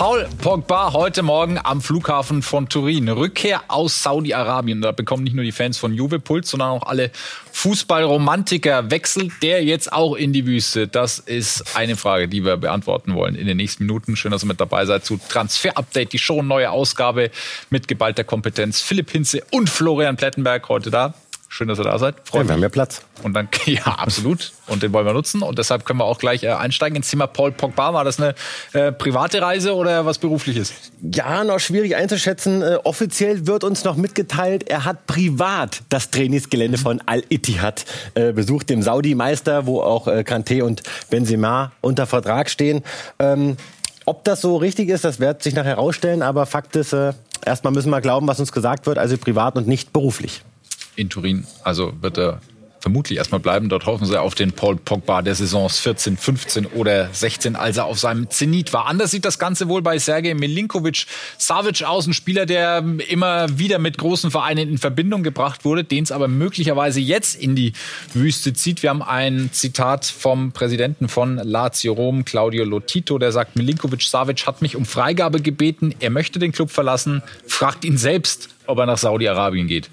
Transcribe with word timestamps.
Paul 0.00 0.26
Pogba 0.38 0.94
heute 0.94 1.22
Morgen 1.22 1.58
am 1.62 1.82
Flughafen 1.82 2.40
von 2.40 2.70
Turin. 2.70 3.10
Rückkehr 3.10 3.64
aus 3.68 4.02
Saudi-Arabien. 4.02 4.80
Da 4.80 4.92
bekommen 4.92 5.24
nicht 5.24 5.36
nur 5.36 5.44
die 5.44 5.52
Fans 5.52 5.76
von 5.76 5.92
Juve 5.92 6.18
Puls, 6.18 6.48
sondern 6.48 6.70
auch 6.70 6.84
alle 6.84 7.10
Fußballromantiker. 7.52 8.90
Wechselt 8.90 9.30
der 9.42 9.62
jetzt 9.62 9.92
auch 9.92 10.14
in 10.14 10.32
die 10.32 10.46
Wüste? 10.46 10.88
Das 10.88 11.18
ist 11.18 11.76
eine 11.76 11.96
Frage, 11.96 12.28
die 12.28 12.46
wir 12.46 12.56
beantworten 12.56 13.14
wollen 13.14 13.34
in 13.34 13.46
den 13.46 13.58
nächsten 13.58 13.84
Minuten. 13.84 14.16
Schön, 14.16 14.30
dass 14.30 14.42
ihr 14.42 14.46
mit 14.46 14.58
dabei 14.58 14.86
seid 14.86 15.04
zu 15.04 15.20
Transfer 15.28 15.76
Update, 15.76 16.14
die 16.14 16.18
Show, 16.18 16.40
neue 16.40 16.70
Ausgabe 16.70 17.30
mit 17.68 17.86
geballter 17.86 18.24
Kompetenz. 18.24 18.80
Philipp 18.80 19.10
Hinze 19.10 19.42
und 19.50 19.68
Florian 19.68 20.16
Plettenberg 20.16 20.66
heute 20.70 20.90
da. 20.90 21.12
Schön, 21.52 21.66
dass 21.66 21.80
ihr 21.80 21.84
da 21.84 21.98
seid. 21.98 22.14
Freut 22.22 22.42
ja, 22.42 22.48
wir 22.48 22.54
haben 22.54 22.62
ja 22.62 22.68
Platz. 22.68 23.02
Und 23.24 23.34
dann, 23.34 23.48
ja, 23.66 23.82
absolut. 23.82 24.52
Und 24.68 24.84
den 24.84 24.92
wollen 24.92 25.04
wir 25.04 25.12
nutzen. 25.12 25.42
Und 25.42 25.58
deshalb 25.58 25.84
können 25.84 25.98
wir 25.98 26.04
auch 26.04 26.18
gleich 26.18 26.44
äh, 26.44 26.50
einsteigen 26.50 26.94
ins 26.94 27.10
Thema 27.10 27.26
Paul 27.26 27.50
Pogba. 27.50 27.92
War 27.92 28.04
das 28.04 28.20
eine 28.20 28.36
äh, 28.72 28.92
private 28.92 29.42
Reise 29.42 29.74
oder 29.74 30.06
was 30.06 30.18
berufliches? 30.18 30.72
Ja, 31.02 31.42
noch 31.42 31.58
schwierig 31.58 31.96
einzuschätzen. 31.96 32.62
Äh, 32.62 32.78
offiziell 32.84 33.48
wird 33.48 33.64
uns 33.64 33.82
noch 33.82 33.96
mitgeteilt, 33.96 34.70
er 34.70 34.84
hat 34.84 35.08
privat 35.08 35.82
das 35.88 36.12
Trainingsgelände 36.12 36.78
von 36.78 37.02
Al-Ittihad 37.04 37.84
äh, 38.14 38.32
besucht, 38.32 38.70
dem 38.70 38.80
Saudi-Meister, 38.80 39.66
wo 39.66 39.82
auch 39.82 40.06
äh, 40.06 40.20
Kanté 40.20 40.62
und 40.62 40.84
Benzema 41.10 41.72
unter 41.80 42.06
Vertrag 42.06 42.48
stehen. 42.48 42.84
Ähm, 43.18 43.56
ob 44.04 44.22
das 44.22 44.40
so 44.40 44.56
richtig 44.56 44.88
ist, 44.88 45.04
das 45.04 45.18
wird 45.18 45.42
sich 45.42 45.54
nachher 45.54 45.70
herausstellen. 45.70 46.22
Aber 46.22 46.46
Fakt 46.46 46.76
ist, 46.76 46.94
erstmal 47.44 47.72
müssen 47.72 47.90
wir 47.90 48.00
glauben, 48.00 48.28
was 48.28 48.38
uns 48.38 48.52
gesagt 48.52 48.86
wird, 48.86 48.98
also 48.98 49.18
privat 49.18 49.56
und 49.56 49.66
nicht 49.66 49.92
beruflich 49.92 50.42
in 50.96 51.08
Turin. 51.08 51.46
Also 51.62 51.92
wird 52.00 52.18
er 52.18 52.40
vermutlich 52.80 53.18
erstmal 53.18 53.40
bleiben. 53.40 53.68
Dort 53.68 53.86
hoffen 53.86 54.06
sie 54.06 54.20
auf 54.20 54.34
den 54.34 54.52
Paul 54.52 54.76
Pogba 54.76 55.22
der 55.22 55.34
Saisons 55.34 55.78
14, 55.78 56.16
15 56.16 56.66
oder 56.66 57.08
16, 57.12 57.56
als 57.56 57.76
er 57.76 57.84
auf 57.84 57.98
seinem 57.98 58.30
Zenit 58.30 58.72
war. 58.72 58.86
Anders 58.86 59.10
sieht 59.10 59.24
das 59.24 59.38
Ganze 59.38 59.68
wohl 59.68 59.82
bei 59.82 59.98
Sergej 59.98 60.34
Milinkovic 60.34 61.06
Savic 61.38 61.84
aus, 61.84 62.06
ein 62.06 62.14
Spieler, 62.14 62.46
der 62.46 62.84
immer 63.08 63.58
wieder 63.58 63.78
mit 63.78 63.98
großen 63.98 64.30
Vereinen 64.30 64.68
in 64.68 64.78
Verbindung 64.78 65.22
gebracht 65.22 65.64
wurde, 65.64 65.84
den 65.84 66.04
es 66.04 66.12
aber 66.12 66.28
möglicherweise 66.28 67.00
jetzt 67.00 67.40
in 67.40 67.54
die 67.54 67.72
Wüste 68.14 68.54
zieht. 68.54 68.82
Wir 68.82 68.90
haben 68.90 69.02
ein 69.02 69.50
Zitat 69.52 70.06
vom 70.06 70.52
Präsidenten 70.52 71.08
von 71.08 71.36
Lazio 71.36 71.92
Rom, 71.92 72.24
Claudio 72.24 72.64
Lotito, 72.64 73.18
der 73.18 73.32
sagt, 73.32 73.56
Milinkovic 73.56 74.02
Savic 74.02 74.46
hat 74.46 74.62
mich 74.62 74.76
um 74.76 74.86
Freigabe 74.86 75.40
gebeten, 75.40 75.94
er 76.00 76.10
möchte 76.10 76.38
den 76.38 76.52
Club 76.52 76.70
verlassen, 76.70 77.22
fragt 77.46 77.84
ihn 77.84 77.98
selbst, 77.98 78.48
ob 78.66 78.78
er 78.78 78.86
nach 78.86 78.98
Saudi-Arabien 78.98 79.66
geht. 79.66 79.90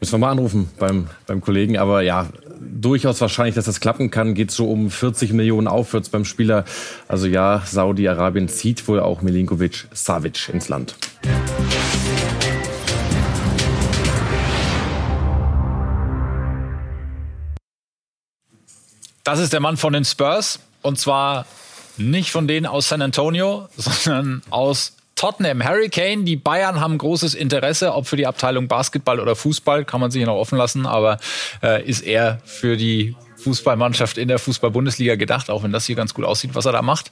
Müssen 0.00 0.14
wir 0.14 0.18
mal 0.18 0.30
anrufen 0.30 0.70
beim, 0.78 1.08
beim 1.26 1.42
Kollegen. 1.42 1.76
Aber 1.76 2.00
ja, 2.00 2.30
durchaus 2.58 3.20
wahrscheinlich, 3.20 3.54
dass 3.54 3.66
das 3.66 3.80
klappen 3.80 4.10
kann. 4.10 4.32
Geht 4.32 4.50
so 4.50 4.70
um 4.70 4.90
40 4.90 5.34
Millionen 5.34 5.68
aufwärts 5.68 6.08
beim 6.08 6.24
Spieler. 6.24 6.64
Also 7.06 7.26
ja, 7.26 7.62
Saudi-Arabien 7.66 8.48
zieht 8.48 8.88
wohl 8.88 8.98
auch 8.98 9.20
Milinkovic 9.20 9.88
Savic 9.92 10.48
ins 10.48 10.70
Land. 10.70 10.94
Das 19.22 19.38
ist 19.38 19.52
der 19.52 19.60
Mann 19.60 19.76
von 19.76 19.92
den 19.92 20.06
Spurs. 20.06 20.60
Und 20.80 20.98
zwar 20.98 21.44
nicht 21.98 22.30
von 22.30 22.48
denen 22.48 22.64
aus 22.64 22.88
San 22.88 23.02
Antonio, 23.02 23.68
sondern 23.76 24.40
aus 24.48 24.94
Tottenham, 25.20 25.62
Harry 25.62 25.90
Kane, 25.90 26.24
die 26.24 26.36
Bayern 26.36 26.80
haben 26.80 26.96
großes 26.96 27.34
Interesse, 27.34 27.92
ob 27.92 28.06
für 28.06 28.16
die 28.16 28.26
Abteilung 28.26 28.68
Basketball 28.68 29.20
oder 29.20 29.36
Fußball, 29.36 29.84
kann 29.84 30.00
man 30.00 30.10
sich 30.10 30.24
noch 30.24 30.36
offen 30.36 30.56
lassen, 30.56 30.86
aber 30.86 31.18
äh, 31.62 31.86
ist 31.86 32.00
er 32.00 32.40
für 32.46 32.78
die 32.78 33.14
Fußballmannschaft 33.36 34.16
in 34.16 34.28
der 34.28 34.38
Fußball-Bundesliga 34.38 35.16
gedacht, 35.16 35.50
auch 35.50 35.62
wenn 35.62 35.72
das 35.72 35.84
hier 35.84 35.94
ganz 35.94 36.14
gut 36.14 36.24
aussieht, 36.24 36.54
was 36.54 36.64
er 36.64 36.72
da 36.72 36.80
macht. 36.80 37.10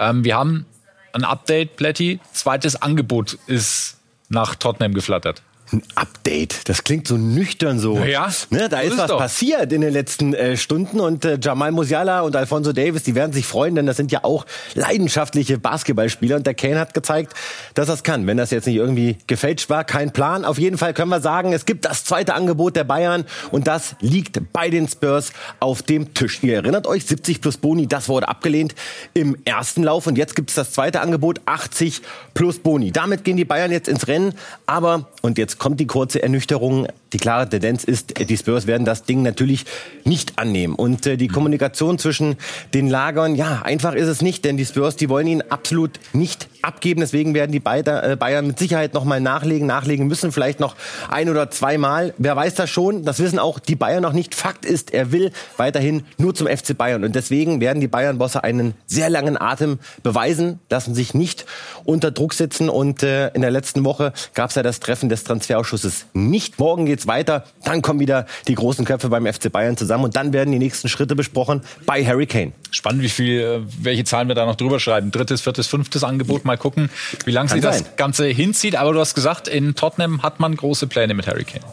Ähm, 0.00 0.24
wir 0.24 0.36
haben 0.36 0.66
ein 1.12 1.22
Update, 1.22 1.76
Plätti. 1.76 2.18
Zweites 2.32 2.74
Angebot 2.74 3.38
ist 3.46 3.98
nach 4.28 4.56
Tottenham 4.56 4.92
geflattert 4.92 5.40
ein 5.74 5.82
Update. 5.94 6.68
Das 6.68 6.84
klingt 6.84 7.06
so 7.08 7.16
nüchtern 7.16 7.78
so. 7.78 7.98
Ja, 7.98 8.30
ne, 8.50 8.68
da 8.68 8.80
ist, 8.80 8.92
ist 8.92 8.98
was 8.98 9.08
doch. 9.08 9.18
passiert 9.18 9.72
in 9.72 9.80
den 9.80 9.92
letzten 9.92 10.34
äh, 10.34 10.56
Stunden 10.56 11.00
und 11.00 11.24
äh, 11.24 11.38
Jamal 11.40 11.72
Musiala 11.72 12.20
und 12.20 12.36
Alfonso 12.36 12.72
Davis, 12.72 13.02
die 13.02 13.14
werden 13.14 13.32
sich 13.32 13.46
freuen, 13.46 13.74
denn 13.74 13.86
das 13.86 13.96
sind 13.96 14.12
ja 14.12 14.24
auch 14.24 14.46
leidenschaftliche 14.74 15.58
Basketballspieler 15.58 16.36
und 16.36 16.46
der 16.46 16.54
Kane 16.54 16.78
hat 16.78 16.94
gezeigt, 16.94 17.34
dass 17.74 17.86
das 17.86 18.02
kann. 18.02 18.26
Wenn 18.26 18.36
das 18.36 18.50
jetzt 18.50 18.66
nicht 18.66 18.76
irgendwie 18.76 19.18
gefälscht 19.26 19.68
war, 19.70 19.84
kein 19.84 20.12
Plan. 20.12 20.44
Auf 20.44 20.58
jeden 20.58 20.78
Fall 20.78 20.94
können 20.94 21.10
wir 21.10 21.20
sagen, 21.20 21.52
es 21.52 21.66
gibt 21.66 21.84
das 21.84 22.04
zweite 22.04 22.34
Angebot 22.34 22.76
der 22.76 22.84
Bayern 22.84 23.24
und 23.50 23.66
das 23.66 23.96
liegt 24.00 24.52
bei 24.52 24.70
den 24.70 24.88
Spurs 24.88 25.32
auf 25.60 25.82
dem 25.82 26.14
Tisch. 26.14 26.42
Ihr 26.42 26.54
erinnert 26.54 26.86
euch, 26.86 27.04
70 27.06 27.40
plus 27.40 27.56
Boni, 27.56 27.86
das 27.86 28.08
wurde 28.08 28.28
abgelehnt 28.28 28.74
im 29.12 29.36
ersten 29.44 29.82
Lauf 29.82 30.06
und 30.06 30.16
jetzt 30.16 30.36
gibt 30.36 30.50
es 30.50 30.56
das 30.56 30.72
zweite 30.72 31.00
Angebot, 31.00 31.40
80 31.46 32.02
plus 32.34 32.58
Boni. 32.58 32.92
Damit 32.92 33.24
gehen 33.24 33.36
die 33.36 33.44
Bayern 33.44 33.72
jetzt 33.72 33.88
ins 33.88 34.06
Rennen, 34.06 34.34
aber 34.66 35.08
und 35.22 35.38
jetzt 35.38 35.58
kommt 35.64 35.80
die 35.80 35.86
kurze 35.86 36.22
Ernüchterung. 36.22 36.88
Die 37.14 37.16
klare 37.16 37.48
Tendenz 37.48 37.84
ist, 37.84 38.20
die 38.20 38.36
Spurs 38.36 38.66
werden 38.66 38.84
das 38.84 39.04
Ding 39.04 39.22
natürlich 39.22 39.64
nicht 40.04 40.38
annehmen. 40.38 40.74
Und 40.74 41.06
äh, 41.06 41.16
die 41.16 41.28
Kommunikation 41.28 41.98
zwischen 41.98 42.36
den 42.74 42.86
Lagern, 42.86 43.34
ja, 43.34 43.62
einfach 43.62 43.94
ist 43.94 44.08
es 44.08 44.20
nicht, 44.20 44.44
denn 44.44 44.58
die 44.58 44.66
Spurs, 44.66 44.96
die 44.96 45.08
wollen 45.08 45.26
ihn 45.26 45.42
absolut 45.48 45.92
nicht 46.12 46.48
abgeben. 46.60 47.00
Deswegen 47.00 47.32
werden 47.32 47.50
die 47.50 47.62
äh, 47.64 48.16
Bayern 48.16 48.46
mit 48.46 48.58
Sicherheit 48.58 48.92
noch 48.92 49.04
mal 49.04 49.22
nachlegen, 49.22 49.66
nachlegen 49.66 50.06
müssen, 50.06 50.32
vielleicht 50.32 50.60
noch 50.60 50.76
ein 51.08 51.30
oder 51.30 51.50
zweimal. 51.50 52.12
Wer 52.18 52.36
weiß 52.36 52.56
das 52.56 52.68
schon? 52.68 53.02
Das 53.06 53.18
wissen 53.18 53.38
auch 53.38 53.58
die 53.58 53.76
Bayern 53.76 54.02
noch 54.02 54.12
nicht. 54.12 54.34
Fakt 54.34 54.66
ist, 54.66 54.92
er 54.92 55.12
will 55.12 55.30
weiterhin 55.56 56.02
nur 56.18 56.34
zum 56.34 56.46
FC 56.46 56.76
Bayern. 56.76 57.04
Und 57.04 57.14
deswegen 57.14 57.62
werden 57.62 57.80
die 57.80 57.88
Bayern-Bosse 57.88 58.44
einen 58.44 58.74
sehr 58.86 59.08
langen 59.08 59.40
Atem 59.40 59.78
beweisen, 60.02 60.58
lassen 60.68 60.94
sich 60.94 61.14
nicht 61.14 61.46
unter 61.84 62.10
Druck 62.10 62.34
setzen. 62.34 62.68
Und 62.68 63.02
äh, 63.02 63.28
in 63.28 63.40
der 63.40 63.50
letzten 63.50 63.82
Woche 63.86 64.12
gab 64.34 64.50
es 64.50 64.56
ja 64.56 64.62
das 64.62 64.80
Treffen 64.80 65.08
des 65.08 65.24
Transferausschusses 65.44 66.06
nicht. 66.14 66.58
Morgen 66.58 66.86
geht's 66.86 67.06
weiter. 67.06 67.44
Dann 67.64 67.82
kommen 67.82 68.00
wieder 68.00 68.26
die 68.48 68.54
großen 68.54 68.84
Köpfe 68.84 69.10
beim 69.10 69.26
FC 69.26 69.52
Bayern 69.52 69.76
zusammen 69.76 70.04
und 70.04 70.16
dann 70.16 70.32
werden 70.32 70.52
die 70.52 70.58
nächsten 70.58 70.88
Schritte 70.88 71.14
besprochen 71.14 71.60
bei 71.84 72.04
Harry 72.04 72.26
Kane. 72.26 72.52
Spannend, 72.70 73.02
wie 73.02 73.08
viel, 73.08 73.40
äh, 73.40 73.60
welche 73.82 74.04
Zahlen 74.04 74.28
wir 74.28 74.34
da 74.34 74.46
noch 74.46 74.56
drüber 74.56 74.80
schreiben. 74.80 75.10
Drittes, 75.10 75.42
viertes, 75.42 75.66
fünftes 75.66 76.02
Angebot. 76.02 76.44
Mal 76.44 76.56
gucken, 76.56 76.88
wie 77.26 77.30
lange 77.30 77.50
sich 77.50 77.60
das 77.60 77.96
Ganze 77.96 78.26
hinzieht. 78.26 78.76
Aber 78.76 78.92
du 78.92 79.00
hast 79.00 79.14
gesagt, 79.14 79.48
in 79.48 79.74
Tottenham 79.74 80.22
hat 80.22 80.40
man 80.40 80.56
große 80.56 80.86
Pläne 80.86 81.12
mit 81.14 81.26
Harry 81.26 81.44
Kane. 81.44 81.64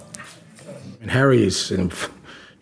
Harry 1.08 1.46
ist 1.46 1.74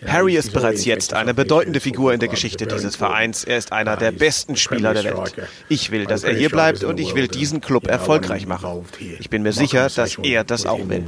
Harry 0.05 0.35
ist 0.35 0.53
bereits 0.53 0.85
jetzt 0.85 1.13
eine 1.13 1.33
bedeutende 1.33 1.79
Figur 1.79 2.13
in 2.13 2.19
der 2.19 2.29
Geschichte 2.29 2.65
dieses 2.67 2.95
Vereins. 2.95 3.43
Er 3.43 3.57
ist 3.57 3.71
einer 3.73 3.97
der 3.97 4.11
besten 4.11 4.55
Spieler 4.55 4.93
der 4.93 5.03
Welt. 5.03 5.35
Ich 5.67 5.91
will, 5.91 6.05
dass 6.05 6.23
er 6.23 6.33
hier 6.33 6.49
bleibt 6.49 6.83
und 6.83 6.99
ich 6.99 7.15
will 7.15 7.27
diesen 7.27 7.59
Club 7.61 7.87
erfolgreich 7.87 8.47
machen. 8.47 8.85
Ich 9.19 9.29
bin 9.29 9.43
mir 9.43 9.53
sicher, 9.53 9.89
dass 9.93 10.17
er 10.17 10.43
das 10.43 10.65
auch 10.65 10.79
will. 10.87 11.03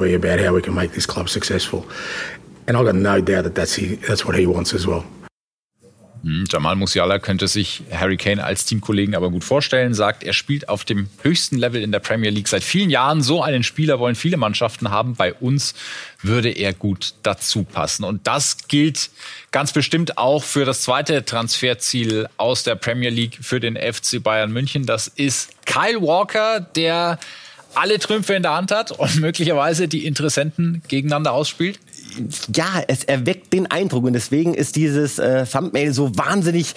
And 2.68 2.78
I've 2.78 2.86
got 2.86 2.96
no 2.96 3.20
doubt 3.20 3.44
that 3.44 3.56
that's, 3.56 3.74
he, 3.74 3.98
that's 4.08 4.24
what 4.24 4.36
he 4.36 4.46
wants 4.46 4.74
as 4.74 4.86
well. 4.86 5.04
Hm, 6.24 6.46
Jamal 6.50 6.76
Musiala 6.76 7.18
könnte 7.18 7.48
sich 7.48 7.82
Harry 7.92 8.18
Kane 8.18 8.44
als 8.44 8.66
Teamkollegen 8.66 9.16
aber 9.16 9.32
gut 9.32 9.44
vorstellen, 9.44 9.96
sagt, 9.96 10.24
er 10.24 10.34
spielt 10.34 10.70
auf 10.70 10.86
dem 10.86 11.10
höchsten 11.24 11.58
Level 11.58 11.82
in 11.82 11.92
der 11.92 12.00
Premier 12.00 12.30
League 12.30 12.48
seit 12.48 12.64
vielen 12.64 12.92
Jahren. 12.92 13.24
So 13.24 13.42
einen 13.42 13.64
Spieler 13.64 14.00
wollen 14.00 14.16
viele 14.16 14.38
Mannschaften 14.38 14.92
haben. 14.92 15.16
Bei 15.16 15.34
uns 15.34 15.74
würde 16.22 16.50
er 16.50 16.74
gut 16.74 17.16
dazu 17.24 17.64
passen. 17.64 18.04
Und 18.04 18.28
das 18.28 18.68
gilt 18.68 19.10
ganz 19.52 19.74
bestimmt 19.74 20.20
auch 20.20 20.44
für 20.44 20.64
das 20.64 20.82
zweite 20.82 21.26
Transferziel 21.26 22.28
aus 22.38 22.64
der 22.64 22.76
Premier 22.76 23.10
League 23.10 23.40
für 23.42 23.60
den 23.60 23.76
FC 23.76 24.22
Bayern 24.22 24.52
München. 24.52 24.86
Das 24.86 25.08
ist 25.08 25.50
Kyle 25.66 26.02
Walker, 26.02 26.60
der 26.60 27.18
alle 27.74 28.00
Trümpfe 28.00 28.34
in 28.34 28.44
der 28.44 28.54
Hand 28.54 28.72
hat 28.72 28.92
und 28.92 29.16
möglicherweise 29.20 29.88
die 29.88 30.06
Interessenten 30.06 30.84
gegeneinander 30.88 31.32
ausspielt? 31.32 31.80
Ja, 32.56 32.84
es 32.88 33.04
erweckt 33.04 33.54
den 33.54 33.68
Eindruck 33.68 34.04
und 34.06 34.14
deswegen 34.14 34.54
ist 34.54 34.76
dieses 34.76 35.20
äh, 35.20 35.46
Thumbnail 35.46 35.94
so 35.94 36.18
wahnsinnig 36.18 36.74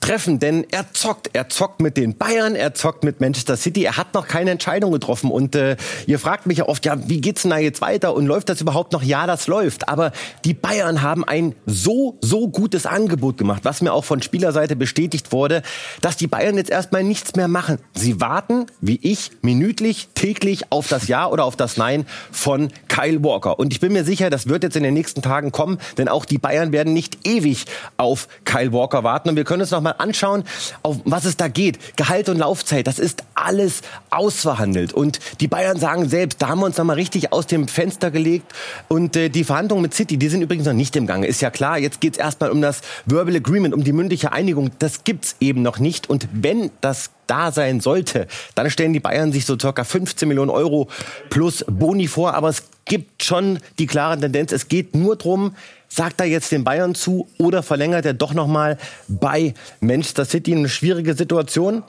treffen, 0.00 0.38
denn 0.38 0.66
er 0.70 0.92
zockt. 0.92 1.30
Er 1.34 1.48
zockt 1.48 1.80
mit 1.80 1.96
den 1.96 2.16
Bayern, 2.16 2.54
er 2.54 2.74
zockt 2.74 3.04
mit 3.04 3.20
Manchester 3.20 3.56
City. 3.56 3.84
Er 3.84 3.96
hat 3.96 4.14
noch 4.14 4.26
keine 4.26 4.50
Entscheidung 4.50 4.92
getroffen. 4.92 5.30
Und 5.30 5.54
äh, 5.54 5.76
ihr 6.06 6.18
fragt 6.18 6.46
mich 6.46 6.58
ja 6.58 6.68
oft, 6.68 6.84
ja, 6.86 6.96
wie 7.08 7.20
geht's 7.20 7.42
denn 7.42 7.50
da 7.50 7.58
jetzt 7.58 7.80
weiter? 7.80 8.14
Und 8.14 8.26
läuft 8.26 8.48
das 8.48 8.60
überhaupt 8.60 8.92
noch? 8.92 9.02
Ja, 9.02 9.26
das 9.26 9.46
läuft. 9.46 9.88
Aber 9.88 10.12
die 10.44 10.54
Bayern 10.54 11.02
haben 11.02 11.24
ein 11.24 11.54
so, 11.66 12.18
so 12.22 12.48
gutes 12.48 12.86
Angebot 12.86 13.38
gemacht, 13.38 13.64
was 13.64 13.82
mir 13.82 13.92
auch 13.92 14.04
von 14.04 14.22
Spielerseite 14.22 14.74
bestätigt 14.74 15.32
wurde, 15.32 15.62
dass 16.00 16.16
die 16.16 16.26
Bayern 16.26 16.56
jetzt 16.56 16.70
erstmal 16.70 17.04
nichts 17.04 17.36
mehr 17.36 17.48
machen. 17.48 17.78
Sie 17.94 18.20
warten, 18.20 18.66
wie 18.80 18.98
ich, 19.02 19.30
minütlich, 19.42 20.08
täglich 20.14 20.72
auf 20.72 20.88
das 20.88 21.08
Ja 21.08 21.28
oder 21.28 21.44
auf 21.44 21.56
das 21.56 21.76
Nein 21.76 22.06
von 22.32 22.68
Kyle 22.88 23.22
Walker. 23.22 23.58
Und 23.58 23.72
ich 23.72 23.80
bin 23.80 23.92
mir 23.92 24.04
sicher, 24.04 24.30
das 24.30 24.48
wird 24.48 24.62
jetzt 24.62 24.76
in 24.76 24.82
den 24.82 24.94
nächsten 24.94 25.22
Tagen 25.22 25.52
kommen, 25.52 25.78
denn 25.98 26.08
auch 26.08 26.24
die 26.24 26.38
Bayern 26.38 26.72
werden 26.72 26.92
nicht 26.92 27.26
ewig 27.26 27.66
auf 27.96 28.28
Kyle 28.44 28.72
Walker 28.72 29.04
warten. 29.04 29.28
Und 29.28 29.36
wir 29.36 29.44
können 29.44 29.62
es 29.62 29.70
noch 29.70 29.80
mal 29.80 29.89
mal 29.90 30.02
anschauen, 30.02 30.44
auf 30.82 30.98
was 31.04 31.24
es 31.24 31.36
da 31.36 31.48
geht. 31.48 31.96
Gehalt 31.96 32.28
und 32.28 32.38
Laufzeit, 32.38 32.86
das 32.86 32.98
ist 32.98 33.24
alles 33.34 33.82
ausverhandelt. 34.10 34.92
Und 34.92 35.20
die 35.40 35.48
Bayern 35.48 35.78
sagen 35.78 36.08
selbst, 36.08 36.40
da 36.40 36.48
haben 36.48 36.60
wir 36.60 36.66
uns 36.66 36.76
nochmal 36.76 36.96
richtig 36.96 37.32
aus 37.32 37.46
dem 37.46 37.68
Fenster 37.68 38.10
gelegt. 38.10 38.52
Und 38.88 39.16
äh, 39.16 39.28
die 39.28 39.44
Verhandlungen 39.44 39.82
mit 39.82 39.94
City, 39.94 40.16
die 40.16 40.28
sind 40.28 40.42
übrigens 40.42 40.66
noch 40.66 40.72
nicht 40.72 40.96
im 40.96 41.06
Gange. 41.06 41.26
Ist 41.26 41.40
ja 41.40 41.50
klar, 41.50 41.78
jetzt 41.78 42.00
geht 42.00 42.14
es 42.14 42.18
erstmal 42.18 42.50
um 42.50 42.60
das 42.60 42.80
Verbal 43.06 43.36
Agreement, 43.36 43.74
um 43.74 43.84
die 43.84 43.92
mündliche 43.92 44.32
Einigung. 44.32 44.70
Das 44.78 45.04
gibt's 45.04 45.36
eben 45.40 45.62
noch 45.62 45.78
nicht. 45.78 46.08
Und 46.08 46.28
wenn 46.32 46.70
das 46.80 47.10
da 47.26 47.52
sein 47.52 47.80
sollte, 47.80 48.26
dann 48.54 48.70
stellen 48.70 48.92
die 48.92 49.00
Bayern 49.00 49.32
sich 49.32 49.46
so 49.46 49.56
circa 49.58 49.84
15 49.84 50.26
Millionen 50.26 50.50
Euro 50.50 50.88
plus 51.30 51.64
Boni 51.68 52.08
vor. 52.08 52.34
Aber 52.34 52.48
es 52.48 52.64
gibt 52.84 53.22
schon 53.22 53.60
die 53.78 53.86
klare 53.86 54.18
Tendenz, 54.18 54.50
es 54.50 54.66
geht 54.66 54.96
nur 54.96 55.16
darum, 55.16 55.54
sagt 55.90 56.20
er 56.20 56.26
jetzt 56.26 56.52
den 56.52 56.64
Bayern 56.64 56.94
zu 56.94 57.28
oder 57.36 57.62
verlängert 57.62 58.06
er 58.06 58.14
doch 58.14 58.32
nochmal 58.32 58.78
bei 59.08 59.54
Manchester 59.80 60.24
City 60.24 60.54
eine 60.54 60.68
schwierige 60.68 61.14
Situation? 61.14 61.82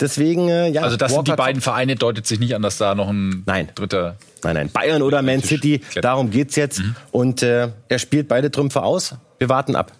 Deswegen, 0.00 0.48
äh, 0.48 0.68
ja. 0.68 0.82
Also 0.82 0.96
das 0.96 1.12
Walker 1.12 1.26
sind 1.26 1.28
die 1.28 1.36
beiden 1.36 1.62
Vereine, 1.62 1.94
deutet 1.94 2.26
sich 2.26 2.40
nicht 2.40 2.54
an, 2.54 2.62
dass 2.62 2.78
da 2.78 2.94
noch 2.94 3.08
ein 3.08 3.44
nein. 3.46 3.68
dritter... 3.74 4.16
Nein, 4.44 4.54
nein, 4.54 4.70
Bayern 4.72 5.02
oder 5.02 5.22
Man 5.22 5.40
City, 5.40 5.82
darum 6.00 6.30
geht's 6.30 6.56
jetzt. 6.56 6.80
Mhm. 6.80 6.96
Und 7.12 7.42
äh, 7.44 7.68
er 7.88 7.98
spielt 8.00 8.26
beide 8.26 8.50
Trümpfe 8.50 8.82
aus. 8.82 9.14
Wir 9.38 9.48
warten 9.48 9.76
ab. 9.76 9.92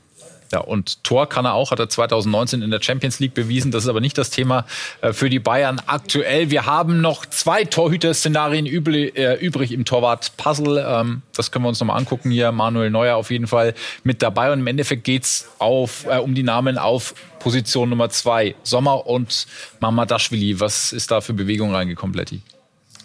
Ja, 0.52 0.60
und 0.60 1.02
Tor 1.02 1.28
kann 1.28 1.46
er 1.46 1.54
auch, 1.54 1.70
hat 1.70 1.78
er 1.78 1.88
2019 1.88 2.60
in 2.60 2.70
der 2.70 2.82
Champions 2.82 3.20
League 3.20 3.32
bewiesen. 3.32 3.70
Das 3.72 3.84
ist 3.84 3.88
aber 3.88 4.02
nicht 4.02 4.18
das 4.18 4.28
Thema 4.28 4.66
äh, 5.00 5.14
für 5.14 5.30
die 5.30 5.38
Bayern 5.38 5.80
aktuell. 5.86 6.50
Wir 6.50 6.66
haben 6.66 7.00
noch 7.00 7.24
zwei 7.24 7.64
Torhüter-Szenarien 7.64 8.66
äh, 8.66 9.34
übrig 9.36 9.72
im 9.72 9.86
Torwart-Puzzle. 9.86 10.84
Ähm, 10.86 11.22
das 11.34 11.50
können 11.50 11.64
wir 11.64 11.70
uns 11.70 11.80
nochmal 11.80 11.96
angucken 11.96 12.30
hier. 12.30 12.52
Manuel 12.52 12.90
Neuer 12.90 13.16
auf 13.16 13.30
jeden 13.30 13.46
Fall 13.46 13.72
mit 14.04 14.20
dabei. 14.20 14.52
Und 14.52 14.60
im 14.60 14.66
Endeffekt 14.66 15.04
geht's 15.04 15.48
auf, 15.58 16.04
äh, 16.06 16.18
um 16.18 16.34
die 16.34 16.42
Namen 16.42 16.76
auf 16.76 17.14
Position 17.38 17.88
Nummer 17.88 18.10
zwei. 18.10 18.54
Sommer 18.62 19.06
und 19.06 19.46
Mamadashvili. 19.80 20.60
Was 20.60 20.92
ist 20.92 21.10
da 21.10 21.22
für 21.22 21.32
Bewegung 21.32 21.74
reingekommen, 21.74 22.14
Letty? 22.14 22.42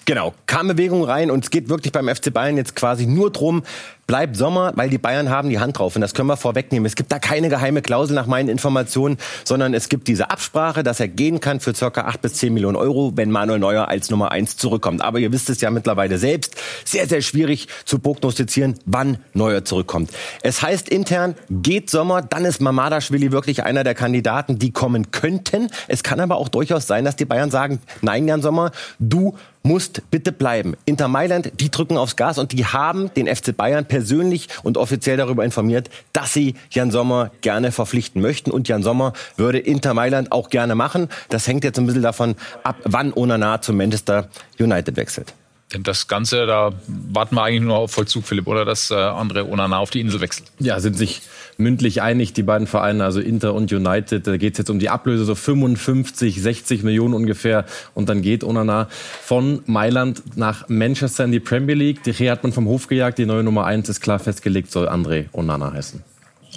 Genau, 0.07 0.33
kam 0.45 0.69
Bewegung 0.69 1.03
rein 1.03 1.29
und 1.29 1.43
es 1.43 1.49
geht 1.49 1.67
wirklich 1.67 1.91
beim 1.91 2.07
FC 2.07 2.33
Bayern 2.33 2.55
jetzt 2.55 2.77
quasi 2.77 3.05
nur 3.05 3.29
drum, 3.29 3.63
bleibt 4.07 4.37
Sommer, 4.37 4.71
weil 4.75 4.89
die 4.89 4.97
Bayern 4.97 5.29
haben 5.29 5.49
die 5.49 5.59
Hand 5.59 5.77
drauf 5.77 5.95
und 5.95 6.01
das 6.01 6.13
können 6.13 6.29
wir 6.29 6.37
vorwegnehmen. 6.37 6.85
Es 6.85 6.95
gibt 6.95 7.11
da 7.11 7.19
keine 7.19 7.49
geheime 7.49 7.81
Klausel 7.81 8.15
nach 8.15 8.25
meinen 8.25 8.47
Informationen, 8.47 9.17
sondern 9.43 9.73
es 9.73 9.89
gibt 9.89 10.07
diese 10.07 10.31
Absprache, 10.31 10.81
dass 10.81 11.01
er 11.01 11.09
gehen 11.09 11.41
kann 11.41 11.59
für 11.59 11.75
circa 11.75 12.05
8 12.05 12.21
bis 12.21 12.35
10 12.35 12.53
Millionen 12.53 12.77
Euro, 12.77 13.11
wenn 13.15 13.29
Manuel 13.29 13.59
Neuer 13.59 13.89
als 13.89 14.09
Nummer 14.09 14.31
1 14.31 14.55
zurückkommt. 14.55 15.01
Aber 15.01 15.19
ihr 15.19 15.33
wisst 15.33 15.49
es 15.49 15.59
ja 15.59 15.69
mittlerweile 15.69 16.17
selbst, 16.17 16.55
sehr, 16.85 17.07
sehr 17.07 17.21
schwierig 17.21 17.67
zu 17.83 17.99
prognostizieren, 17.99 18.79
wann 18.85 19.17
Neuer 19.33 19.65
zurückkommt. 19.65 20.09
Es 20.41 20.61
heißt 20.61 20.87
intern, 20.87 21.35
geht 21.49 21.89
Sommer, 21.89 22.21
dann 22.21 22.45
ist 22.45 22.61
Mamadashvili 22.61 23.33
wirklich 23.33 23.63
einer 23.63 23.83
der 23.83 23.93
Kandidaten, 23.93 24.57
die 24.57 24.71
kommen 24.71 25.11
könnten. 25.11 25.69
Es 25.89 26.01
kann 26.01 26.21
aber 26.21 26.37
auch 26.37 26.47
durchaus 26.47 26.87
sein, 26.87 27.03
dass 27.03 27.17
die 27.17 27.25
Bayern 27.25 27.51
sagen, 27.51 27.79
nein, 28.01 28.25
Jan 28.27 28.41
Sommer, 28.41 28.71
du 28.99 29.35
musst 29.67 30.09
bitte 30.09 30.31
bleiben. 30.31 30.75
Inter 30.85 31.09
Mailand, 31.09 31.51
die 31.59 31.69
drücken 31.69 31.97
aufs 31.97 32.15
Gas 32.15 32.37
und 32.37 32.53
die 32.53 32.65
haben 32.65 33.13
den 33.15 33.27
FC 33.27 33.55
Bayern 33.55 33.85
persönlich 33.97 34.47
und 34.61 34.77
offiziell 34.77 35.17
darüber 35.17 35.43
informiert, 35.43 35.89
dass 36.13 36.31
sie 36.31 36.53
Jan 36.69 36.91
Sommer 36.91 37.31
gerne 37.41 37.71
verpflichten 37.71 38.21
möchten. 38.21 38.51
Und 38.51 38.67
Jan 38.67 38.83
Sommer 38.83 39.13
würde 39.37 39.57
Inter 39.57 39.95
Mailand 39.95 40.31
auch 40.31 40.51
gerne 40.51 40.75
machen. 40.75 41.09
Das 41.29 41.47
hängt 41.47 41.63
jetzt 41.63 41.79
ein 41.79 41.87
bisschen 41.87 42.03
davon 42.03 42.35
ab, 42.63 42.75
wann 42.83 43.11
Onana 43.11 43.59
zu 43.59 43.73
Manchester 43.73 44.29
United 44.59 44.97
wechselt. 44.97 45.33
Denn 45.73 45.81
das 45.81 46.07
Ganze, 46.07 46.45
da 46.45 46.73
warten 46.87 47.35
wir 47.35 47.43
eigentlich 47.43 47.63
nur 47.63 47.77
auf 47.77 47.91
Vollzug, 47.91 48.25
Philipp, 48.25 48.47
oder 48.47 48.65
dass 48.65 48.91
äh, 48.91 48.93
André 48.93 49.49
Onana 49.49 49.79
auf 49.79 49.89
die 49.89 49.99
Insel 49.99 50.21
wechselt. 50.21 50.49
Ja, 50.59 50.79
sind 50.79 50.95
sich 50.95 51.23
mündlich 51.57 52.01
einig, 52.01 52.33
die 52.33 52.43
beiden 52.43 52.67
Vereine, 52.67 53.03
also 53.03 53.19
Inter 53.19 53.53
und 53.53 53.71
United. 53.71 54.27
Da 54.27 54.37
geht 54.37 54.53
es 54.53 54.57
jetzt 54.59 54.69
um 54.69 54.79
die 54.79 54.89
Ablöse, 54.89 55.25
so 55.25 55.35
55, 55.35 56.41
60 56.41 56.83
Millionen 56.83 57.13
ungefähr. 57.13 57.65
Und 57.93 58.09
dann 58.09 58.21
geht 58.21 58.43
Onana 58.43 58.87
von 59.21 59.61
Mailand 59.65 60.37
nach 60.37 60.69
Manchester 60.69 61.25
in 61.25 61.31
die 61.31 61.39
Premier 61.39 61.75
League. 61.75 62.03
Die 62.03 62.11
Reha 62.11 62.31
hat 62.31 62.43
man 62.43 62.53
vom 62.53 62.67
Hof 62.67 62.87
gejagt. 62.87 63.17
Die 63.17 63.25
neue 63.25 63.43
Nummer 63.43 63.65
1 63.65 63.89
ist 63.89 64.01
klar 64.01 64.19
festgelegt, 64.19 64.71
soll 64.71 64.87
André 64.87 65.25
Onana 65.33 65.73
heißen. 65.73 66.03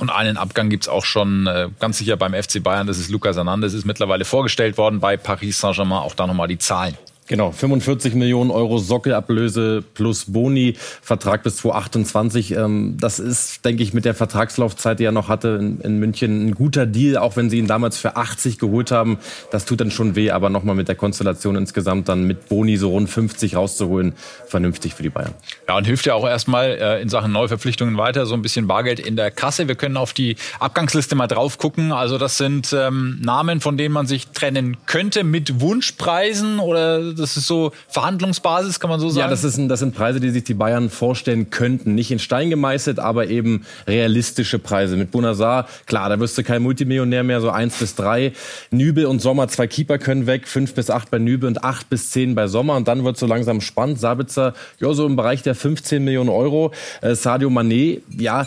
Und 0.01 0.11
einen 0.11 0.37
Abgang 0.37 0.71
gibt's 0.71 0.89
auch 0.89 1.05
schon 1.05 1.47
äh, 1.47 1.69
ganz 1.79 1.99
sicher 1.99 2.17
beim 2.17 2.33
FC 2.33 2.63
Bayern. 2.63 2.87
Das 2.87 2.99
ist 2.99 3.11
Lucas 3.11 3.37
Hernandez, 3.37 3.75
ist 3.75 3.85
mittlerweile 3.85 4.25
vorgestellt 4.25 4.79
worden 4.79 5.01
bei 5.01 5.17
Paris 5.17 5.61
Saint-Germain. 5.61 5.99
Auch 5.99 6.15
da 6.15 6.27
nochmal 6.27 6.49
die 6.49 6.59
Zahlen. 6.59 6.97
Genau, 7.31 7.53
45 7.53 8.15
Millionen 8.17 8.51
Euro 8.51 8.79
Sockelablöse 8.79 9.85
plus 9.95 10.33
Boni, 10.33 10.75
Vertrag 11.01 11.45
bis 11.45 11.59
2028. 11.59 12.57
Ähm, 12.57 12.97
das 12.99 13.21
ist, 13.21 13.65
denke 13.65 13.85
ich, 13.85 13.95
mit 13.95 14.05
der 14.05 14.17
Vertragslaufzeit, 14.17 14.99
die 14.99 15.05
er 15.05 15.13
noch 15.13 15.29
hatte 15.29 15.77
in, 15.81 16.01
München, 16.01 16.49
ein 16.49 16.57
guter 16.57 16.87
Deal, 16.87 17.17
auch 17.19 17.37
wenn 17.37 17.49
sie 17.49 17.59
ihn 17.59 17.69
damals 17.69 17.99
für 17.99 18.17
80 18.17 18.59
geholt 18.59 18.91
haben. 18.91 19.19
Das 19.53 19.65
tut 19.65 19.81
dann 19.81 19.93
schon 19.93 20.17
weh, 20.17 20.33
aber 20.33 20.51
nochmal 20.51 20.75
mit 20.75 20.89
der 20.89 20.97
Konstellation 20.97 21.55
insgesamt 21.55 22.09
dann 22.09 22.25
mit 22.25 22.49
Boni 22.49 22.77
so 22.77 22.91
rund 22.91 23.09
50 23.09 23.55
rauszuholen, 23.55 24.15
vernünftig 24.49 24.95
für 24.95 25.05
die 25.05 25.11
Bayern. 25.11 25.35
Ja, 25.69 25.77
und 25.77 25.85
hilft 25.85 26.07
ja 26.07 26.15
auch 26.15 26.27
erstmal 26.27 26.71
äh, 26.71 27.01
in 27.01 27.09
Sachen 27.09 27.31
Neuverpflichtungen 27.31 27.97
weiter, 27.97 28.27
so 28.27 28.35
ein 28.35 28.43
bisschen 28.43 28.67
Bargeld 28.67 28.99
in 28.99 29.15
der 29.15 29.31
Kasse. 29.31 29.69
Wir 29.69 29.77
können 29.77 29.97
auf 29.97 30.13
die 30.13 30.35
Abgangsliste 30.59 31.15
mal 31.15 31.29
drauf 31.29 31.59
gucken. 31.59 31.93
Also 31.93 32.19
das 32.19 32.39
sind 32.39 32.73
ähm, 32.77 33.21
Namen, 33.23 33.61
von 33.61 33.77
denen 33.77 33.95
man 33.95 34.09
sich 34.09 34.31
trennen 34.31 34.79
könnte 34.87 35.23
mit 35.23 35.61
Wunschpreisen 35.61 36.59
oder 36.59 37.20
das 37.21 37.37
ist 37.37 37.47
so 37.47 37.73
Verhandlungsbasis, 37.89 38.81
kann 38.81 38.91
man 38.91 39.01
so 39.01 39.09
sagen? 39.09 39.21
Ja, 39.21 39.29
das, 39.29 39.45
ist, 39.45 39.59
das 39.69 39.81
sind 39.81 39.95
Preise, 39.95 40.21
die 40.21 40.31
sich 40.31 40.45
die 40.45 40.55
Bayern 40.55 40.91
vorstellen 40.91 41.51
könnten. 41.51 41.95
Nicht 41.95 42.11
in 42.11 42.19
Stein 42.19 42.51
gemeißelt, 42.51 42.99
aber 42.99 43.29
eben 43.29 43.65
realistische 43.87 44.59
Preise. 44.59 44.97
Mit 44.97 45.11
Bunazar, 45.11 45.69
klar, 45.87 46.09
da 46.09 46.19
wirst 46.21 46.37
du 46.39 46.43
kein 46.43 46.63
Multimillionär 46.63 47.23
mehr, 47.23 47.41
so 47.41 47.51
eins 47.51 47.77
bis 47.79 47.95
drei. 47.95 48.33
Nübel 48.71 49.07
und 49.07 49.21
Sommer, 49.21 49.49
zwei 49.49 49.67
Keeper 49.67 49.99
können 49.99 50.27
weg, 50.27 50.49
fünf 50.49 50.75
bis 50.75 50.91
acht 50.91 51.11
bei 51.11 51.19
Nübel 51.19 51.49
und 51.49 51.65
acht 51.65 51.91
bis 51.91 52.11
zehn 52.11 52.35
bei 52.35 52.49
Sommer. 52.49 52.77
Und 52.77 52.89
dann 52.89 53.05
wird 53.05 53.17
so 53.17 53.27
langsam 53.27 53.61
spannend. 53.61 54.01
Sabitzer, 54.01 54.55
ja, 54.81 54.93
so 54.93 55.07
im 55.07 55.17
Bereich 55.17 55.43
der 55.43 55.55
15 55.55 56.05
Millionen 56.05 56.31
Euro. 56.31 56.73
Äh, 57.01 57.15
Sadio 57.15 57.49
Mané, 57.51 58.01
ja, 58.17 58.47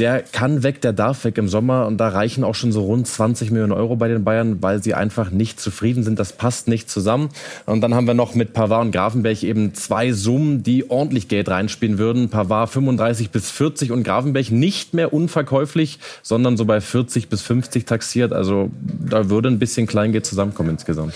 der 0.00 0.22
kann 0.22 0.62
weg, 0.62 0.80
der 0.80 0.94
darf 0.94 1.24
weg 1.24 1.36
im 1.36 1.48
Sommer 1.48 1.86
und 1.86 1.98
da 1.98 2.08
reichen 2.08 2.42
auch 2.42 2.54
schon 2.54 2.72
so 2.72 2.84
rund 2.84 3.06
20 3.06 3.50
Millionen 3.50 3.72
Euro 3.72 3.96
bei 3.96 4.08
den 4.08 4.24
Bayern, 4.24 4.62
weil 4.62 4.82
sie 4.82 4.94
einfach 4.94 5.30
nicht 5.30 5.60
zufrieden 5.60 6.02
sind. 6.02 6.18
Das 6.18 6.32
passt 6.32 6.68
nicht 6.68 6.88
zusammen. 6.90 7.28
Und 7.66 7.82
dann 7.82 7.94
haben 7.94 8.06
wir 8.06 8.14
noch 8.14 8.34
mit 8.34 8.54
Pavard 8.54 8.86
und 8.86 8.92
Grafenberg 8.92 9.42
eben 9.42 9.74
zwei 9.74 10.12
Summen, 10.12 10.62
die 10.62 10.90
ordentlich 10.90 11.28
Geld 11.28 11.50
reinspielen 11.50 11.98
würden. 11.98 12.30
Pavard 12.30 12.70
35 12.70 13.30
bis 13.30 13.50
40 13.50 13.92
und 13.92 14.02
Grafenberg 14.02 14.50
nicht 14.50 14.94
mehr 14.94 15.12
unverkäuflich, 15.12 15.98
sondern 16.22 16.56
so 16.56 16.64
bei 16.64 16.80
40 16.80 17.28
bis 17.28 17.42
50 17.42 17.84
taxiert. 17.84 18.32
Also 18.32 18.70
da 19.06 19.28
würde 19.28 19.48
ein 19.48 19.58
bisschen 19.58 19.86
Kleingeld 19.86 20.24
zusammenkommen 20.24 20.70
insgesamt 20.70 21.14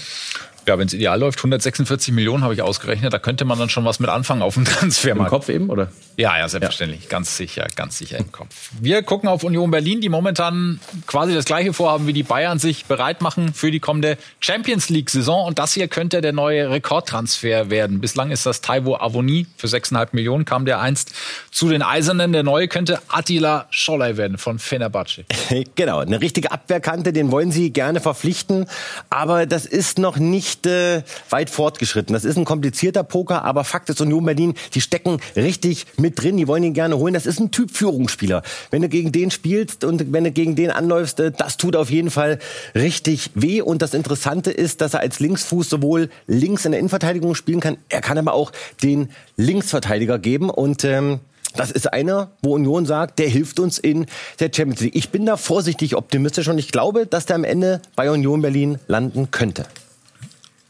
ja, 0.67 0.79
wenn 0.79 0.87
es 0.87 0.95
ideal 0.95 1.19
läuft, 1.19 1.39
146 1.39 2.15
Millionen 2.15 2.43
habe 2.43 2.55
ich 2.55 2.63
ausgerechnet. 2.63 3.13
Da 3.13 3.19
könnte 3.19 3.45
man 3.45 3.59
dann 3.59 3.69
schon 3.69 3.85
was 3.85 4.01
mit 4.01 4.11
anfangen 4.11 4.43
auf 4.43 4.55
dem 4.55 4.65
Transfermarkt. 4.65 5.33
Im 5.33 5.39
Kopf 5.39 5.49
eben, 5.49 5.71
oder? 5.71 5.89
Ja, 6.17 6.39
ja, 6.39 6.49
selbstverständlich. 6.49 7.05
Ja. 7.05 7.09
Ganz 7.11 7.37
sicher, 7.37 7.67
ganz 7.75 7.99
sicher 7.99 8.19
im 8.19 8.31
Kopf. 8.31 8.71
Wir 8.81 9.03
gucken 9.03 9.29
auf 9.29 9.43
Union 9.43 9.71
Berlin, 9.71 10.01
die 10.01 10.09
momentan 10.09 10.81
quasi 11.07 11.35
das 11.35 11.45
gleiche 11.45 11.73
vorhaben 11.73 12.07
wie 12.07 12.13
die 12.13 12.23
Bayern, 12.23 12.59
sich 12.59 12.87
bereit 12.87 13.21
machen 13.21 13.53
für 13.53 13.71
die 13.71 13.81
kommende 13.81 14.17
Champions 14.41 14.89
League-Saison. 14.89 15.47
Und 15.47 15.59
das 15.59 15.75
hier 15.75 15.89
könnte 15.89 16.21
der 16.21 16.33
neue 16.33 16.71
Rekordtransfer 16.71 17.71
werden. 17.71 18.01
Bislang 18.01 18.31
ist 18.31 18.47
das 18.47 18.61
Taiwo 18.61 18.97
Avoni. 18.97 19.47
Für 19.57 19.67
6,5 19.67 20.09
Millionen 20.13 20.45
kam 20.45 20.65
der 20.67 20.81
einst 20.81 21.13
zu 21.51 21.69
den 21.69 21.83
Eisernen. 21.83 22.33
Der 22.33 22.43
neue 22.43 22.69
könnte 22.69 23.01
Attila 23.09 23.67
Scholley 23.71 24.17
werden 24.17 24.39
von 24.39 24.59
Fenerbahce. 24.59 25.25
genau, 25.75 25.99
eine 25.99 26.21
richtige 26.21 26.53
Abwehrkante, 26.53 27.13
den 27.13 27.31
wollen 27.31 27.51
sie 27.51 27.71
gerne 27.71 28.01
verpflichten. 28.01 28.67
Aber 29.11 29.47
das 29.47 29.67
ist 29.67 29.99
noch 29.99 30.17
nicht 30.17 30.54
nicht 30.55 30.67
äh, 30.67 31.03
weit 31.31 31.51
fortgeschritten. 31.51 32.13
Das 32.13 32.25
ist 32.25 32.37
ein 32.37 32.45
komplizierter 32.45 33.03
Poker, 33.03 33.45
aber 33.45 33.65
Fakt 33.65 33.91
ist, 33.91 34.01
Union 34.01 34.25
Berlin, 34.25 34.55
die 34.75 34.81
stecken 34.81 35.19
richtig 35.37 35.87
mit 35.97 36.21
drin, 36.21 36.37
die 36.37 36.49
wollen 36.49 36.63
ihn 36.63 36.75
gerne 36.75 36.97
holen. 36.97 37.15
Das 37.15 37.27
ist 37.27 37.41
ein 37.41 37.51
Typ 37.51 37.71
Führungsspieler. 37.71 38.43
Wenn 38.71 38.83
du 38.83 38.89
gegen 38.89 39.13
den 39.13 39.31
spielst 39.31 39.85
und 39.85 40.13
wenn 40.13 40.25
du 40.25 40.31
gegen 40.31 40.57
den 40.57 40.71
anläufst, 40.71 41.21
äh, 41.21 41.31
das 41.31 41.57
tut 41.57 41.77
auf 41.77 41.91
jeden 41.91 42.11
Fall 42.11 42.39
richtig 42.75 43.31
weh. 43.35 43.61
Und 43.61 43.83
das 43.83 43.95
Interessante 43.95 44.51
ist, 44.51 44.81
dass 44.81 44.95
er 44.95 45.01
als 45.01 45.21
Linksfuß 45.21 45.69
sowohl 45.69 46.11
links 46.27 46.65
in 46.65 46.73
der 46.73 46.81
Innenverteidigung 46.81 47.35
spielen 47.35 47.61
kann, 47.61 47.77
er 47.89 48.01
kann 48.01 48.19
aber 48.19 48.33
auch 48.33 48.53
den 48.83 49.11
Linksverteidiger 49.37 50.19
geben 50.19 50.51
und 50.51 50.85
ähm, 50.85 51.21
das 51.57 51.71
ist 51.71 51.93
einer, 51.93 52.33
wo 52.43 52.55
Union 52.55 52.85
sagt, 52.85 53.21
der 53.21 53.29
hilft 53.29 53.61
uns 53.61 53.79
in 53.79 54.07
der 54.41 54.51
Champions 54.53 54.81
League. 54.81 54.97
Ich 54.97 55.11
bin 55.11 55.25
da 55.25 55.37
vorsichtig 55.37 55.95
optimistisch 55.95 56.49
und 56.49 56.59
ich 56.59 56.73
glaube, 56.73 57.07
dass 57.07 57.27
der 57.27 57.37
am 57.37 57.45
Ende 57.45 57.81
bei 57.95 58.11
Union 58.11 58.43
Berlin 58.43 58.79
landen 58.89 59.31
könnte. 59.31 59.67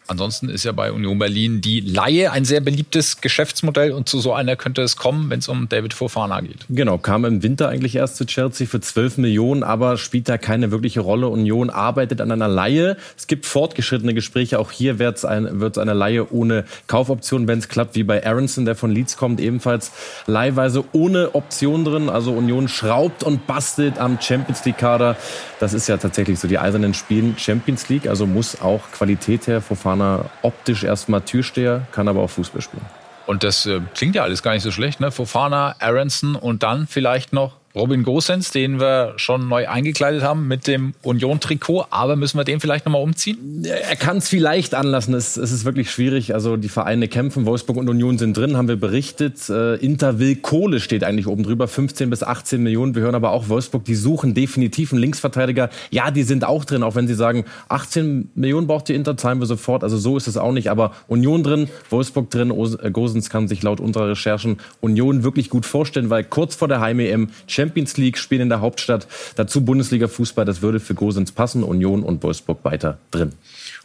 Ansonsten 0.07 0.51
ist 0.51 0.65
ja 0.65 0.73
bei 0.73 0.93
Union 0.93 1.19
Berlin 1.19 1.63
die 1.63 1.81
Laie 1.81 2.31
ein 2.31 2.45
sehr 2.45 2.61
beliebtes 2.61 3.23
Geschäftsmodell 3.23 3.93
und 3.93 4.07
zu 4.07 4.21
so 4.21 4.35
einer 4.35 4.55
könnte 4.55 4.83
es 4.83 4.97
kommen, 4.97 5.31
wenn 5.31 5.39
es 5.39 5.49
um 5.49 5.67
David 5.71 5.95
Fofana 5.95 6.43
geht. 6.43 6.67
Genau, 6.69 6.99
kam 6.99 7.25
im 7.25 7.43
Winter 7.43 7.71
eigentlich 7.71 7.97
erst 7.97 8.17
zu 8.17 8.27
Chelsea 8.27 8.67
für 8.67 8.81
12 8.81 9.17
Millionen, 9.17 9.63
aber 9.63 9.97
spielt 9.97 10.29
da 10.29 10.37
keine 10.37 10.71
wirkliche 10.71 11.01
Rolle. 11.01 11.29
Union 11.29 11.71
arbeitet 11.71 12.21
an 12.21 12.31
einer 12.31 12.49
Laie. 12.49 12.99
Es 13.17 13.27
gibt 13.27 13.47
fortgeschrittene 13.47 14.13
Gespräche. 14.13 14.59
Auch 14.59 14.71
hier 14.71 14.99
wird 14.99 15.17
es 15.17 15.25
ein, 15.25 15.47
eine 15.47 15.95
Laie 15.95 16.31
ohne 16.31 16.65
Kaufoption, 16.87 17.49
wenn 17.49 17.61
es 17.61 17.69
klappt, 17.71 17.95
wie 17.95 18.05
bei 18.05 18.27
Aronson, 18.27 18.67
der 18.67 18.77
von 18.77 18.91
Leeds 18.91 19.17
kommt, 19.17 19.41
ebenfalls 19.41 19.91
leihweise 20.27 20.85
ohne 20.93 21.35
Option 21.35 21.87
drin. 21.87 22.11
Also 22.11 22.33
Union 22.33 22.69
schraubt 22.69 23.23
und 23.23 23.47
bastelt 23.47 23.99
am 23.99 24.21
Champions 24.21 24.67
League 24.67 24.77
Kader. 24.77 25.17
Das 25.61 25.73
ist 25.73 25.89
ja 25.89 25.97
tatsächlich 25.97 26.39
so 26.39 26.47
die 26.47 26.59
eisernen 26.59 26.93
Spielen 26.93 27.37
Champions 27.39 27.89
League, 27.89 28.07
also 28.07 28.27
muss 28.27 28.61
auch 28.61 28.83
Qualität 28.93 29.47
her. 29.47 29.63
Fofana 29.63 29.94
Fofana 29.95 30.25
optisch 30.43 30.85
erstmal 30.85 31.21
Türsteher, 31.21 31.87
kann 31.93 32.09
aber 32.09 32.21
auch 32.21 32.31
Fußball 32.31 32.61
spielen. 32.61 32.85
Und 33.27 33.43
das 33.43 33.65
äh, 33.67 33.81
klingt 33.95 34.15
ja 34.17 34.23
alles 34.23 34.43
gar 34.43 34.53
nicht 34.53 34.63
so 34.63 34.71
schlecht, 34.71 35.01
ne? 35.01 35.11
Fofana, 35.11 35.77
Aronson 35.79 36.37
und 36.37 36.63
dann 36.63 36.87
vielleicht 36.87 37.33
noch 37.33 37.53
Robin 37.77 38.05
Gosens, 38.05 38.53
den 38.53 38.79
wir 38.79 39.15
schon 39.17 39.49
neu 39.49 39.67
eingekleidet 39.67 40.23
haben 40.23 40.47
mit 40.47 40.69
dem 40.69 40.95
Union-Trikot. 41.03 41.87
Aber 41.91 42.15
müssen 42.15 42.39
wir 42.39 42.45
den 42.45 42.61
vielleicht 42.61 42.87
nochmal 42.87 43.03
umziehen? 43.03 43.65
Er 43.65 43.97
kann 43.97 44.19
es 44.19 44.29
vielleicht 44.29 44.77
anlassen. 44.77 45.13
Es, 45.13 45.37
es, 45.37 45.51
ist 45.51 45.65
wirklich 45.65 45.91
schwierig. 45.91 46.35
Also 46.35 46.57
die 46.57 46.69
Vereine 46.69 47.09
kämpfen. 47.09 47.47
Wolfsburg 47.47 47.77
und 47.77 47.89
Union 47.89 48.17
sind 48.17 48.37
drin, 48.37 48.57
haben 48.57 48.69
wir 48.69 48.77
berichtet. 48.77 49.51
Äh, 49.51 49.75
Inter 49.77 50.21
will 50.21 50.37
Kohle 50.37 50.79
steht 50.79 51.03
eigentlich 51.03 51.27
oben 51.27 51.43
drüber. 51.43 51.67
15 51.67 52.11
bis 52.11 52.23
18 52.23 52.63
Millionen. 52.63 52.95
Wir 52.95 53.03
hören 53.03 53.17
aber 53.17 53.33
auch 53.33 53.49
Wolfsburg, 53.49 53.85
die 53.85 53.97
suchen 53.97 54.35
definitiv 54.35 54.93
einen 54.93 55.01
Linksverteidiger. 55.01 55.69
Ja, 55.91 56.13
die 56.13 56.23
sind 56.23 56.45
auch 56.45 56.65
drin, 56.65 56.85
auch 56.85 56.95
wenn 56.95 57.09
sie 57.09 57.15
sagen, 57.15 57.45
18 57.71 58.31
Millionen 58.37 58.69
braucht 58.69 58.89
die 58.89 58.95
Inter, 58.95 59.17
zahlen 59.17 59.41
wir 59.41 59.47
sofort. 59.47 59.83
Also 59.83 59.97
so 59.97 60.17
ist 60.17 60.29
es 60.29 60.37
auch 60.37 60.53
nicht. 60.53 60.71
Aber 60.71 60.93
Union 61.09 61.43
drin, 61.43 61.69
Wolfsburg 61.91 62.31
drin. 62.31 62.53
Äh, 62.53 62.93
Gosens 62.93 63.31
kann 63.31 63.49
sich 63.49 63.65
laut 63.65 63.81
unserer 63.81 64.11
Recherchen 64.11 64.59
Union 64.81 65.25
wirklich 65.25 65.51
gut 65.51 65.67
vorstellen, 65.67 66.09
weil 66.09 66.23
kurz 66.23 66.55
vor 66.55 66.69
der 66.69 66.81
Heim-EM 66.81 67.31
Champions 67.65 67.97
League 67.97 68.19
spielen 68.19 68.43
in 68.43 68.49
der 68.51 68.61
Hauptstadt. 68.61 69.07
Dazu 69.37 69.63
Bundesliga-Fußball, 69.63 70.45
das 70.45 70.61
würde 70.61 70.81
für 70.81 70.95
Gosens 70.95 71.33
passen. 71.33 71.63
Union 71.63 72.03
und 72.03 72.23
Wolfsburg 72.23 72.63
weiter 72.65 72.99
drin. 73.11 73.33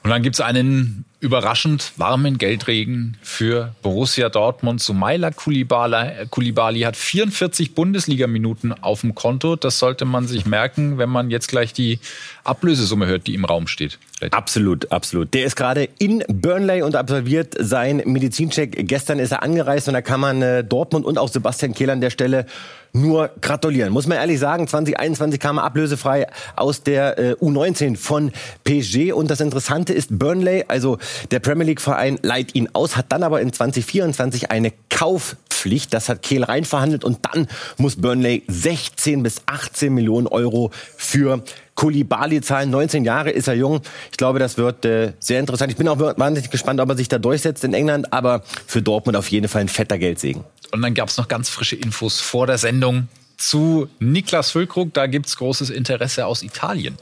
Und 0.04 0.10
dann 0.10 0.22
gibt 0.22 0.36
es 0.36 0.42
einen 0.42 1.06
überraschend 1.20 1.92
warmen 1.98 2.38
Geldregen 2.38 3.18
für 3.22 3.76
Borussia 3.82 4.30
Dortmund. 4.30 4.82
Sumaila 4.82 5.32
Kulibali 5.32 6.82
hat 6.82 6.96
44 6.96 7.76
Bundesliga-Minuten 7.76 8.72
auf 8.72 9.02
dem 9.02 9.16
Konto. 9.16 9.58
Das 9.58 9.80
sollte 9.80 10.06
man 10.06 10.28
sich 10.28 10.46
merken, 10.46 10.98
wenn 10.98 11.10
man 11.10 11.30
jetzt 11.30 11.50
gleich 11.50 11.74
die 11.74 12.00
Ablösesumme 12.46 13.08
hört, 13.08 13.28
die 13.28 13.34
im 13.34 13.44
Raum 13.44 13.68
steht. 13.68 14.00
Absolut, 14.32 14.92
absolut. 14.92 15.34
Der 15.34 15.46
ist 15.46 15.56
gerade 15.56 15.90
in 16.00 16.24
Burnley 16.28 16.82
und 16.82 16.96
absolviert 16.96 17.56
seinen 17.60 18.10
Medizincheck. 18.12 18.88
Gestern 18.88 19.20
ist 19.20 19.32
er 19.32 19.44
angereist 19.44 19.88
und 19.90 19.94
da 19.94 20.02
kann 20.02 20.20
man 20.20 20.42
äh, 20.42 20.64
Dortmund 20.64 21.06
und 21.06 21.18
auch 21.18 21.30
Sebastian 21.30 21.74
Kehl 21.74 21.90
an 21.90 22.02
der 22.02 22.10
Stelle 22.10 22.46
nur 22.93 23.29
gratulieren. 23.41 23.91
Muss 23.93 24.08
man 24.08 24.17
ehrlich 24.17 24.39
sagen, 24.39 24.67
2021 24.67 25.39
kam 25.39 25.58
er 25.58 25.63
ablösefrei 25.63 26.27
aus 26.55 26.84
der 26.84 27.17
äh, 27.17 27.34
U19 27.34 27.98
von 27.98 28.31
PSG. 28.63 29.13
Und 29.13 29.29
das 29.29 29.41
Interessante 29.41 29.93
ist, 29.93 30.17
Burnley, 30.17 30.65
also 30.67 30.98
der 31.31 31.39
Premier 31.39 31.65
League-Verein, 31.65 32.19
leiht 32.22 32.55
ihn 32.55 32.69
aus, 32.74 32.98
hat 32.98 33.12
dann 33.12 33.24
aber 33.24 33.41
in 33.41 33.53
2024 33.53 34.51
eine 34.51 34.74
Kaufpflicht. 34.89 35.93
Das 35.93 36.10
hat 36.10 36.22
Kehl 36.22 36.43
reinverhandelt 36.43 37.03
und 37.03 37.19
dann 37.25 37.48
muss 37.77 37.96
Burnley 37.96 38.43
16 38.48 39.24
bis 39.24 39.41
18 39.46 39.93
Millionen 39.93 40.27
Euro 40.27 40.72
für 40.98 41.43
Kulibali 41.79 42.41
zahlen. 42.41 42.72
19 42.72 43.05
Jahre 43.05 43.29
ist 43.29 43.48
er 43.48 43.53
jung. 43.53 43.79
Ich 44.12 44.17
glaube, 44.17 44.38
das 44.38 44.58
wird 44.58 44.84
äh, 44.84 45.13
sehr 45.19 45.39
interessant. 45.39 45.72
Ich 45.72 45.77
bin 45.77 45.88
auch 45.88 45.98
wahnsinnig 45.98 46.50
gespannt, 46.51 46.81
ob 46.81 46.89
er 46.89 46.98
sich 46.98 47.08
da 47.08 47.19
durchsetzt 47.19 47.63
in 47.63 47.74
England. 47.74 48.12
Aber 48.12 48.43
für 48.67 48.81
Dortmund 48.81 49.15
auf 49.15 49.29
jeden 49.29 49.48
Fall 49.48 49.62
ein 49.62 49.69
fetter 49.69 49.98
Geldsegen. 49.98 50.43
Und 50.72 50.82
dann 50.82 50.94
gab 50.94 51.10
es 51.10 51.18
noch 51.18 51.28
ganz 51.28 51.50
frische 51.50 51.76
Infos 51.76 52.20
vor 52.20 52.48
der 52.48 52.58
Sendung 52.58 53.08
zu 53.38 53.90
Niklas 54.00 54.52
Füllkrug. 54.52 54.94
Da 54.94 55.08
gibt 55.08 55.28
es 55.28 55.38
großes 55.38 55.70
Interesse 55.70 56.26
aus 56.26 56.44
Italien. 56.44 56.98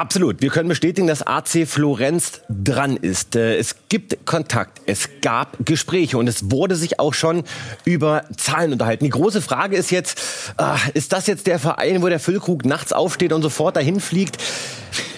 Absolut. 0.00 0.40
Wir 0.40 0.48
können 0.48 0.70
bestätigen, 0.70 1.06
dass 1.08 1.20
AC 1.20 1.66
Florenz 1.68 2.40
dran 2.48 2.96
ist. 2.96 3.36
Äh, 3.36 3.56
es 3.56 3.76
gibt 3.90 4.24
Kontakt, 4.24 4.80
es 4.86 5.10
gab 5.20 5.58
Gespräche 5.66 6.16
und 6.16 6.26
es 6.26 6.50
wurde 6.50 6.74
sich 6.74 6.98
auch 6.98 7.12
schon 7.12 7.44
über 7.84 8.24
Zahlen 8.34 8.72
unterhalten. 8.72 9.04
Die 9.04 9.10
große 9.10 9.42
Frage 9.42 9.76
ist 9.76 9.90
jetzt, 9.90 10.18
äh, 10.58 10.76
ist 10.94 11.12
das 11.12 11.26
jetzt 11.26 11.46
der 11.46 11.58
Verein, 11.58 12.00
wo 12.00 12.08
der 12.08 12.18
Füllkrug 12.18 12.64
nachts 12.64 12.94
aufsteht 12.94 13.34
und 13.34 13.42
sofort 13.42 13.76
dahin 13.76 14.00
fliegt? 14.00 14.38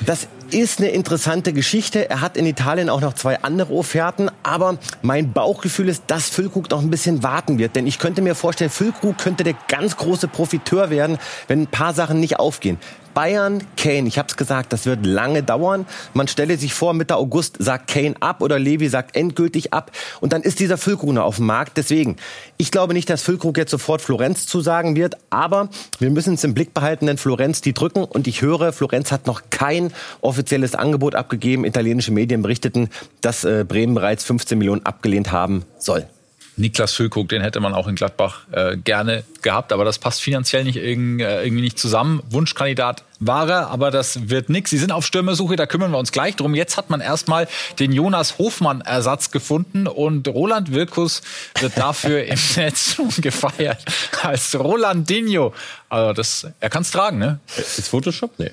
Das 0.05 0.27
ist 0.53 0.79
eine 0.79 0.91
interessante 0.91 1.53
Geschichte. 1.53 2.09
Er 2.11 2.21
hat 2.21 2.37
in 2.37 2.47
Italien 2.47 2.89
auch 2.89 3.01
noch 3.01 3.15
zwei 3.15 3.43
andere 3.43 3.73
Offerten, 3.73 4.31
aber 4.43 4.79
mein 5.03 5.33
Bauchgefühl 5.33 5.89
ist, 5.89 6.05
dass 6.07 6.29
Füllkrug 6.29 6.71
noch 6.71 6.81
ein 6.81 6.91
bisschen 6.91 7.23
warten 7.23 7.59
wird. 7.59 7.77
Denn 7.77 7.87
ich 7.87 7.99
könnte 7.99 8.23
mir 8.23 8.35
vorstellen, 8.35 8.71
Füllkrug 8.71 9.19
könnte 9.19 9.45
der 9.45 9.55
ganz 9.69 9.97
große 9.97 10.29
Profiteur 10.29 10.91
werden, 10.91 11.19
wenn 11.49 11.63
ein 11.63 11.67
paar 11.67 11.95
Sachen 11.95 12.21
nicht 12.21 12.39
aufgehen. 12.39 12.79
Bayern, 13.15 13.63
Kane, 13.77 14.09
ich 14.09 14.19
habe 14.19 14.29
es 14.29 14.37
gesagt, 14.37 14.73
das 14.73 14.87
wird 14.87 15.07
lange 15.07 15.43
dauern. 15.43 15.87
Man 16.15 16.29
stelle 16.29 16.57
sich 16.57 16.75
vor, 16.75 16.95
Mitte 16.95 17.17
August 17.17 17.57
sagt 17.59 17.89
Kane 17.89 18.15
ab 18.21 18.43
oder 18.43 18.59
Levi 18.59 18.89
sagt 18.89 19.17
endgültig 19.17 19.73
ab 19.73 19.91
und 20.21 20.33
dann 20.33 20.43
ist 20.43 20.61
dieser 20.61 20.79
Füllkrug 20.79 21.13
noch 21.13 21.25
auf 21.25 21.37
dem 21.37 21.47
Markt. 21.47 21.77
Deswegen, 21.77 22.17
ich 22.57 22.71
glaube 22.71 22.95
nicht, 22.95 23.11
dass 23.11 23.23
Füllkrug 23.23 23.57
jetzt 23.59 23.71
sofort 23.71 24.01
Florenz 24.01 24.47
zusagen 24.47 24.97
wird, 24.97 25.17
aber 25.31 25.69
wir 25.99 26.11
müssen 26.11 26.35
es 26.35 26.45
im 26.45 26.55
Blick 26.55 26.75
behalten, 26.75 27.07
denn 27.07 27.19
Florenz, 27.19 27.61
die 27.61 27.75
drücken 27.75 28.05
und 28.05 28.27
ich 28.27 28.43
höre, 28.43 28.73
Florenz 28.73 29.13
hat 29.13 29.27
noch 29.27 29.43
kein 29.51 29.93
offizielles 30.21 30.75
Angebot 30.75 31.15
abgegeben. 31.15 31.65
Italienische 31.65 32.13
Medien 32.13 32.43
berichteten, 32.43 32.89
dass 33.21 33.45
äh, 33.45 33.65
Bremen 33.67 33.95
bereits 33.95 34.25
15 34.25 34.59
Millionen 34.59 34.87
abgelehnt 34.87 35.33
haben 35.33 35.65
soll. 35.79 36.07
Niklas 36.57 36.93
Füllkrug, 36.93 37.29
den 37.29 37.41
hätte 37.41 37.61
man 37.61 37.75
auch 37.75 37.89
in 37.89 37.95
Gladbach 37.95 38.41
äh, 38.53 38.77
gerne 38.77 39.25
gehabt, 39.41 39.73
aber 39.73 39.85
das 39.85 39.99
passt 39.99 40.21
finanziell 40.21 40.65
nicht 40.65 40.77
irgendwie, 40.77 41.25
äh, 41.25 41.45
irgendwie 41.45 41.63
nicht 41.63 41.79
zusammen. 41.79 42.23
Wunschkandidat 42.29 43.05
war 43.21 43.49
er, 43.49 43.69
aber 43.69 43.91
das 43.91 44.29
wird 44.29 44.51
nix. 44.51 44.71
Sie 44.71 44.79
sind 44.79 44.93
auf 44.93 45.07
Stürmersuche, 45.07 45.57
da 45.57 45.67
kümmern 45.67 45.91
wir 45.91 45.99
uns 45.99 46.13
gleich 46.13 46.37
drum. 46.37 46.55
Jetzt 46.55 46.77
hat 46.77 46.91
man 46.91 47.01
erstmal 47.01 47.49
den 47.79 47.93
Jonas 47.93 48.39
Hofmann 48.39 48.83
Ersatz 48.83 49.31
gefunden 49.31 49.87
und 49.87 50.29
Roland 50.29 50.73
Wirkus 50.73 51.23
wird 51.61 51.79
dafür 51.79 52.25
im 52.25 52.39
Netz 52.57 53.01
gefeiert 53.19 53.85
als 54.23 54.59
Rolandinho. 54.59 55.55
Also 55.89 56.13
das, 56.13 56.47
er 56.61 56.71
kann 56.71 56.83
es 56.83 56.91
tragen, 56.91 57.19
ne? 57.19 57.39
Ist 57.57 57.89
Photoshop? 57.89 58.39
Nee. 58.39 58.51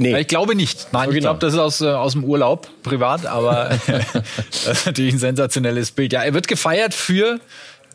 Nee. 0.00 0.18
Ich 0.18 0.28
glaube 0.28 0.54
nicht. 0.54 0.88
Nein, 0.92 1.08
Original. 1.08 1.16
ich 1.16 1.22
glaube, 1.22 1.38
das 1.40 1.52
ist 1.52 1.58
aus, 1.58 1.80
äh, 1.82 1.88
aus 1.88 2.12
dem 2.12 2.24
Urlaub, 2.24 2.68
privat, 2.82 3.26
aber 3.26 3.78
das 3.86 4.66
ist 4.66 4.86
natürlich 4.86 5.14
ein 5.14 5.18
sensationelles 5.18 5.90
Bild. 5.90 6.14
Ja, 6.14 6.22
er 6.22 6.32
wird 6.32 6.48
gefeiert 6.48 6.94
für 6.94 7.38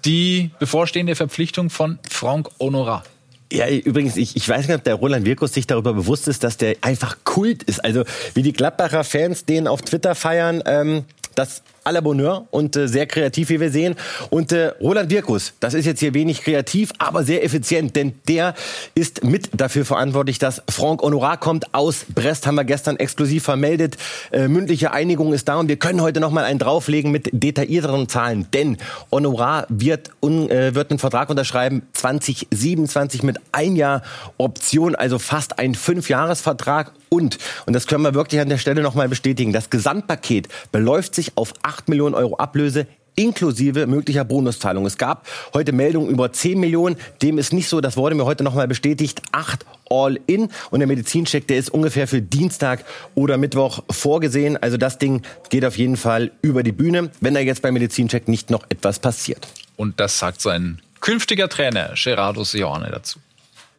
die 0.05 0.51
bevorstehende 0.59 1.15
Verpflichtung 1.15 1.71
von 1.71 1.97
Franck 2.07 2.49
Honorat. 2.59 3.05
Ja, 3.51 3.67
übrigens, 3.69 4.17
ich, 4.17 4.35
ich 4.35 4.47
weiß 4.47 4.67
nicht, 4.67 4.75
ob 4.75 4.83
der 4.83 4.95
Roland 4.95 5.25
Wirkus 5.25 5.53
sich 5.53 5.65
darüber 5.65 5.93
bewusst 5.93 6.27
ist, 6.27 6.43
dass 6.43 6.57
der 6.57 6.75
einfach 6.81 7.17
Kult 7.23 7.63
ist. 7.63 7.83
Also 7.83 8.03
wie 8.35 8.43
die 8.43 8.53
Gladbacher 8.53 9.03
Fans 9.03 9.45
den 9.45 9.67
auf 9.67 9.81
Twitter 9.81 10.13
feiern, 10.13 10.61
ähm, 10.67 11.05
das 11.33 11.63
à 11.85 11.91
la 11.91 12.01
Bonheur 12.01 12.47
und 12.51 12.75
äh, 12.75 12.87
sehr 12.87 13.05
kreativ, 13.05 13.49
wie 13.49 13.59
wir 13.59 13.69
sehen. 13.69 13.95
Und 14.31 14.51
äh, 14.51 14.73
Roland 14.81 15.09
Wirkus, 15.11 15.53
das 15.59 15.73
ist 15.73 15.85
jetzt 15.85 15.99
hier 15.99 16.13
wenig 16.13 16.41
kreativ, 16.41 16.91
aber 16.97 17.23
sehr 17.23 17.43
effizient, 17.43 17.95
denn 17.95 18.13
der 18.27 18.55
ist 18.95 19.23
mit 19.23 19.49
dafür 19.53 19.85
verantwortlich, 19.85 20.39
dass 20.39 20.63
Franck 20.69 21.01
Honorat 21.03 21.39
kommt 21.39 21.73
aus 21.73 22.05
Brest, 22.13 22.47
haben 22.47 22.55
wir 22.55 22.63
gestern 22.63 22.97
exklusiv 22.97 23.43
vermeldet. 23.43 23.97
Äh, 24.31 24.47
mündliche 24.47 24.91
Einigung 24.91 25.31
ist 25.31 25.47
da 25.47 25.57
und 25.57 25.69
wir 25.69 25.77
können 25.77 26.01
heute 26.01 26.19
noch 26.19 26.31
mal 26.31 26.43
einen 26.43 26.59
drauflegen 26.59 27.11
mit 27.11 27.29
detaillierteren 27.31 28.09
Zahlen, 28.09 28.47
denn 28.53 28.77
Honorat 29.11 29.67
wird, 29.69 30.09
un, 30.21 30.49
äh, 30.49 30.73
wird 30.73 30.89
einen 30.89 30.99
Vertrag 30.99 31.29
unterschreiben 31.29 31.83
2027 31.93 33.21
mit 33.21 33.37
ein 33.51 33.75
Jahr 33.75 34.01
Option, 34.37 34.95
also 34.95 35.19
fast 35.19 35.59
ein 35.59 35.75
Fünfjahresvertrag 35.75 36.91
und, 37.09 37.37
und 37.65 37.73
das 37.73 37.85
können 37.85 38.03
wir 38.03 38.15
wirklich 38.15 38.41
an 38.41 38.49
der 38.49 38.57
Stelle 38.57 38.81
nochmal 38.81 39.07
bestätigen, 39.07 39.53
das 39.53 39.69
Gesamtpaket 39.69 40.47
beläuft 40.71 41.13
sich 41.13 41.37
auf 41.37 41.53
8 41.61 41.74
Millionen 41.87 42.15
Euro 42.15 42.35
Ablöse 42.37 42.87
inklusive 43.15 43.87
möglicher 43.87 44.25
Bonuszahlung. 44.25 44.85
Es 44.85 44.97
gab 44.97 45.25
heute 45.53 45.71
Meldungen 45.71 46.09
über 46.09 46.31
10 46.31 46.59
Millionen. 46.59 46.97
Dem 47.21 47.37
ist 47.37 47.53
nicht 47.53 47.69
so, 47.69 47.81
das 47.81 47.97
wurde 47.97 48.15
mir 48.15 48.25
heute 48.25 48.43
nochmal 48.43 48.67
bestätigt. 48.67 49.21
8 49.31 49.65
all 49.89 50.19
in. 50.27 50.49
Und 50.71 50.79
der 50.79 50.87
Medizincheck, 50.87 51.47
der 51.47 51.57
ist 51.57 51.69
ungefähr 51.69 52.07
für 52.07 52.21
Dienstag 52.21 52.83
oder 53.13 53.37
Mittwoch 53.37 53.83
vorgesehen. 53.89 54.57
Also 54.61 54.77
das 54.77 54.97
Ding 54.97 55.21
geht 55.49 55.65
auf 55.65 55.77
jeden 55.77 55.97
Fall 55.97 56.31
über 56.41 56.63
die 56.63 56.71
Bühne, 56.71 57.09
wenn 57.21 57.33
da 57.33 57.39
jetzt 57.39 57.61
beim 57.61 57.73
Medizincheck 57.73 58.27
nicht 58.27 58.49
noch 58.49 58.65
etwas 58.69 58.99
passiert. 58.99 59.47
Und 59.77 59.99
das 59.99 60.19
sagt 60.19 60.41
sein 60.41 60.81
künftiger 61.01 61.47
Trainer 61.49 61.93
Gerardo 61.95 62.43
Sione 62.43 62.89
dazu. 62.89 63.19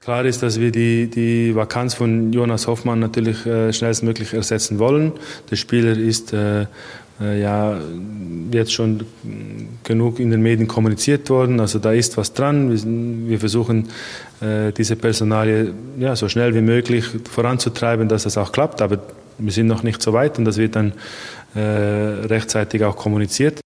Klar 0.06 0.24
ist, 0.24 0.40
dass 0.44 0.60
wir 0.60 0.70
die, 0.70 1.10
die 1.10 1.56
Vakanz 1.56 1.94
von 1.94 2.32
Jonas 2.32 2.68
Hoffmann 2.68 3.00
natürlich 3.00 3.44
äh, 3.44 3.72
schnellstmöglich 3.72 4.34
ersetzen 4.34 4.78
wollen. 4.78 5.10
Der 5.50 5.56
Spieler 5.56 5.98
ist 5.98 6.32
äh, 6.32 6.66
äh, 7.20 7.40
ja 7.40 7.76
jetzt 8.52 8.72
schon 8.72 9.04
genug 9.82 10.20
in 10.20 10.30
den 10.30 10.42
Medien 10.42 10.68
kommuniziert 10.68 11.28
worden. 11.28 11.58
Also 11.58 11.80
da 11.80 11.90
ist 11.90 12.16
was 12.16 12.32
dran. 12.32 12.70
Wir, 12.70 13.30
wir 13.30 13.40
versuchen 13.40 13.88
äh, 14.40 14.70
diese 14.70 14.94
Personalie 14.94 15.72
ja, 15.98 16.14
so 16.14 16.28
schnell 16.28 16.54
wie 16.54 16.60
möglich 16.60 17.04
voranzutreiben, 17.28 18.08
dass 18.08 18.22
das 18.22 18.38
auch 18.38 18.52
klappt. 18.52 18.82
Aber 18.82 19.00
wir 19.38 19.50
sind 19.50 19.66
noch 19.66 19.82
nicht 19.82 20.00
so 20.00 20.12
weit 20.12 20.38
und 20.38 20.44
das 20.44 20.56
wird 20.56 20.76
dann 20.76 20.92
äh, 21.56 21.58
rechtzeitig 21.58 22.84
auch 22.84 22.94
kommuniziert. 22.94 23.58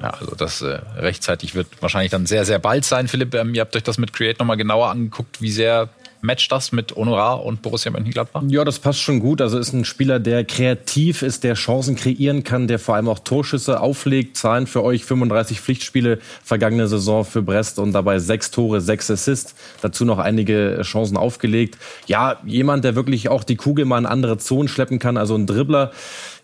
Ja, 0.00 0.10
also 0.10 0.34
das 0.34 0.62
äh, 0.62 0.78
rechtzeitig 0.96 1.54
wird 1.54 1.66
wahrscheinlich 1.80 2.10
dann 2.10 2.26
sehr, 2.26 2.44
sehr 2.44 2.58
bald 2.58 2.84
sein. 2.84 3.08
Philipp, 3.08 3.34
ähm, 3.34 3.54
ihr 3.54 3.60
habt 3.60 3.74
euch 3.74 3.82
das 3.82 3.98
mit 3.98 4.12
Create 4.12 4.38
nochmal 4.38 4.56
genauer 4.56 4.90
angeguckt, 4.90 5.42
wie 5.42 5.50
sehr 5.50 5.88
matcht 6.20 6.50
das 6.50 6.72
mit 6.72 6.94
Honorar 6.96 7.44
und 7.44 7.62
Borussia 7.62 7.90
Mönchengladbach? 7.90 8.42
Ja, 8.48 8.64
das 8.64 8.78
passt 8.78 9.00
schon 9.00 9.20
gut. 9.20 9.40
Also 9.40 9.58
ist 9.58 9.72
ein 9.72 9.84
Spieler, 9.84 10.18
der 10.18 10.44
kreativ 10.44 11.22
ist, 11.22 11.44
der 11.44 11.54
Chancen 11.54 11.96
kreieren 11.96 12.44
kann, 12.44 12.66
der 12.66 12.78
vor 12.78 12.96
allem 12.96 13.08
auch 13.08 13.20
Torschüsse 13.20 13.80
auflegt. 13.80 14.36
Zahlen 14.36 14.66
für 14.66 14.82
euch 14.82 15.04
35 15.04 15.60
Pflichtspiele 15.60 16.18
vergangene 16.42 16.88
Saison 16.88 17.24
für 17.24 17.42
Brest 17.42 17.78
und 17.78 17.92
dabei 17.92 18.18
sechs 18.18 18.50
Tore, 18.50 18.80
sechs 18.80 19.10
Assists. 19.10 19.54
Dazu 19.80 20.04
noch 20.04 20.18
einige 20.18 20.80
Chancen 20.82 21.16
aufgelegt. 21.16 21.78
Ja, 22.06 22.38
jemand, 22.44 22.84
der 22.84 22.94
wirklich 22.94 23.28
auch 23.28 23.44
die 23.44 23.56
Kugel 23.56 23.84
mal 23.84 23.98
in 23.98 24.06
andere 24.06 24.38
Zonen 24.38 24.68
schleppen 24.68 24.98
kann, 24.98 25.16
also 25.16 25.34
ein 25.34 25.46
Dribbler 25.46 25.92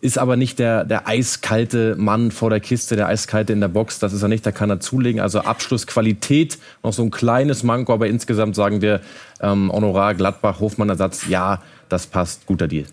ist 0.05 0.19
aber 0.19 0.37
nicht 0.37 0.59
der, 0.59 0.85
der 0.85 1.09
eiskalte 1.09 1.97
Mann 1.97 2.31
vor 2.31 2.51
der 2.51 2.61
Kiste, 2.61 2.95
der 2.95 3.09
eiskalte 3.09 3.55
in 3.55 3.61
der 3.61 3.69
Box. 3.69 4.01
Das 4.01 4.13
ist 4.13 4.21
er 4.21 4.29
nicht, 4.29 4.45
da 4.45 4.53
kann 4.53 4.69
er 4.69 4.79
zulegen. 4.79 5.19
Also 5.19 5.41
Abschlussqualität, 5.41 6.59
noch 6.83 6.93
so 6.93 7.03
ein 7.03 7.11
kleines 7.11 7.63
Manko, 7.63 7.95
aber 7.95 8.07
insgesamt 8.07 8.55
sagen 8.55 8.83
wir 8.83 9.01
ähm, 9.41 9.73
Honorar, 9.73 10.15
Gladbach, 10.15 10.61
Hofmann-Ersatz, 10.61 11.29
ja, 11.29 11.63
das 11.89 12.07
passt, 12.07 12.45
guter 12.45 12.69
Deal 12.69 12.85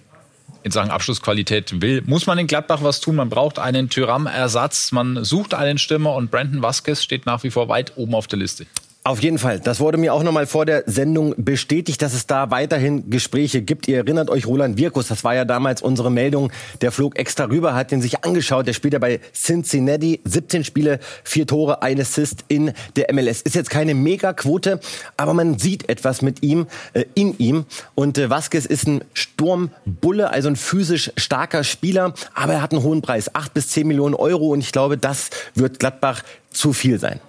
in 0.64 0.70
Sachen 0.70 0.92
Abschlussqualität 0.92 1.82
will, 1.82 2.04
muss 2.06 2.28
man 2.28 2.38
in 2.38 2.46
Gladbach 2.46 2.84
was 2.84 3.02
tun. 3.02 3.16
Man 3.16 3.30
braucht 3.30 3.58
einen 3.58 3.90
Tyram-Ersatz, 3.90 4.92
man 4.92 5.24
sucht 5.24 5.56
einen 5.56 5.80
Stürmer 5.80 6.14
und 6.14 6.30
Brandon 6.30 6.62
Vasquez 6.62 7.02
steht 7.02 7.26
nach 7.26 7.44
wie 7.44 7.50
vor 7.50 7.68
weit 7.68 7.94
oben 7.96 8.14
auf 8.14 8.28
der 8.28 8.38
Liste. 8.38 8.68
Auf 9.04 9.24
jeden 9.24 9.40
Fall. 9.40 9.60
Das 9.60 9.80
wurde 9.80 9.98
mir 9.98 10.14
auch 10.14 10.22
nochmal 10.22 10.46
vor 10.46 10.68
der 10.68 10.84
Sendung 10.86 11.34
bestätigt, 11.36 12.04
dass 12.04 12.14
es 12.14 12.28
da 12.28 12.52
weiterhin 12.52 13.10
Gespräche 13.10 13.64
gibt. 13.64 13.88
Ihr 13.88 13.98
erinnert 13.98 14.30
euch, 14.30 14.46
Roland 14.46 14.78
Wirkus, 14.78 15.08
das 15.08 15.24
war 15.24 15.34
ja 15.34 15.44
damals 15.44 15.82
unsere 15.82 16.12
Meldung. 16.12 16.52
Der 16.82 16.92
flog 16.92 17.18
extra 17.18 17.46
rüber, 17.46 17.74
hat 17.74 17.90
den 17.90 18.00
sich 18.00 18.24
angeschaut. 18.24 18.68
Der 18.68 18.74
spielt 18.74 18.94
ja 18.94 19.00
bei 19.00 19.20
Cincinnati. 19.34 20.22
17 20.24 20.64
Spiele, 20.64 21.00
vier 21.24 21.48
Tore, 21.48 21.82
ein 21.82 22.00
Assist 22.00 22.46
in 22.48 22.74
der 22.96 23.12
MLS. 23.12 23.42
Ist 23.42 23.56
jetzt 23.56 23.72
keine 23.72 23.96
Megaquote, 23.96 24.80
aber 25.18 25.34
man 25.34 25.58
sieht 25.58 25.90
etwas 25.90 26.22
mit 26.22 26.44
ihm, 26.44 26.68
äh, 26.94 27.06
in 27.16 27.36
ihm. 27.40 27.66
Und 27.96 28.20
äh, 28.20 28.30
Vasquez 28.30 28.68
ist 28.68 28.86
ein 28.86 29.04
Sturmbulle, 29.16 30.30
also 30.30 30.48
ein 30.48 30.56
physisch 30.56 31.12
starker 31.18 31.64
Spieler. 31.64 32.14
Aber 32.36 32.54
er 32.54 32.62
hat 32.62 32.72
einen 32.72 32.84
hohen 32.84 33.02
Preis. 33.02 33.34
acht 33.34 33.56
bis 33.56 33.70
zehn 33.70 33.88
Millionen 33.88 34.14
Euro. 34.14 34.50
Und 34.50 34.60
ich 34.60 34.72
glaube, 34.72 35.00
das 35.00 35.32
wird 35.56 35.80
Gladbach 35.80 36.22
zu 36.52 36.72
viel 36.72 37.00
sein. 37.00 37.20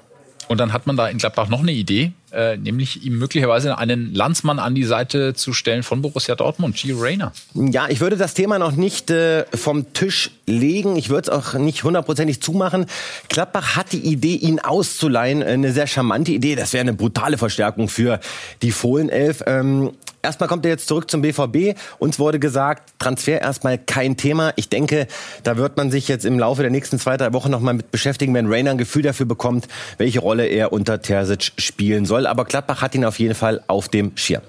Und 0.49 0.59
dann 0.59 0.73
hat 0.73 0.87
man 0.87 0.97
da 0.97 1.09
in 1.09 1.19
Gladbach 1.19 1.49
noch 1.49 1.61
eine 1.61 1.73
Idee, 1.73 2.13
äh, 2.33 2.57
nämlich 2.57 3.05
ihm 3.05 3.19
möglicherweise 3.19 3.79
einen 3.79 4.15
Landsmann 4.15 4.59
an 4.59 4.75
die 4.75 4.85
Seite 4.85 5.35
zu 5.35 5.53
stellen 5.53 5.83
von 5.83 6.03
Borussia 6.03 6.35
Dortmund, 6.35 6.77
Gio 6.77 6.99
Reyna. 6.99 7.33
Ja, 7.55 7.89
ich 7.89 8.01
würde 8.01 8.17
das 8.17 8.35
Thema 8.35 8.59
noch 8.59 8.73
nicht 8.73 9.11
äh, 9.11 9.45
vom 9.55 9.93
Tisch 9.93 10.31
legen. 10.47 10.97
Ich 10.97 11.09
würde 11.09 11.31
es 11.31 11.37
auch 11.37 11.55
nicht 11.55 11.85
hundertprozentig 11.85 12.43
zumachen. 12.43 12.87
Gladbach 13.29 13.77
hat 13.77 13.93
die 13.93 14.01
Idee, 14.01 14.35
ihn 14.35 14.59
auszuleihen. 14.61 15.43
Eine 15.43 15.73
sehr 15.73 15.87
charmante 15.87 16.33
Idee. 16.33 16.55
Das 16.55 16.73
wäre 16.73 16.83
eine 16.83 16.95
brutale 16.95 17.39
Verstärkung 17.39 17.89
für 17.89 18.21
die 18.63 18.73
Fohlenelf. 18.73 19.43
Ähm, 19.47 19.93
Erstmal 20.25 20.49
kommt 20.49 20.65
er 20.65 20.71
jetzt 20.71 20.87
zurück 20.87 21.11
zum 21.11 21.21
BVB. 21.21 21.77
Uns 21.99 22.21
wurde 22.21 22.39
gesagt, 22.39 22.95
Transfer 23.01 23.41
erstmal 23.41 23.77
kein 23.77 24.17
Thema. 24.17 24.53
Ich 24.55 24.69
denke, 24.69 25.09
da 25.43 25.57
wird 25.57 25.77
man 25.77 25.91
sich 25.91 26.07
jetzt 26.07 26.25
im 26.25 26.39
Laufe 26.39 26.63
der 26.63 26.71
nächsten 26.71 27.01
zwei, 27.01 27.17
drei 27.17 27.33
Wochen 27.33 27.51
nochmal 27.51 27.75
mit 27.75 27.91
beschäftigen, 27.91 28.33
wenn 28.33 28.47
Rainer 28.47 28.71
ein 28.71 28.79
Gefühl 28.79 29.03
dafür 29.03 29.27
bekommt, 29.27 29.67
welche 29.99 30.21
Rolle 30.21 30.47
er 30.47 30.73
unter 30.73 31.03
Terzic 31.03 31.51
spielen 31.59 32.07
soll. 32.07 32.29
Aber 32.29 32.45
Gladbach 32.45 32.83
hat 32.83 32.95
ihn 32.95 33.05
auf 33.05 33.19
jeden 33.19 33.35
Fall 33.35 33.65
auf 33.67 33.89
dem 33.89 34.17
Schirm. 34.17 34.43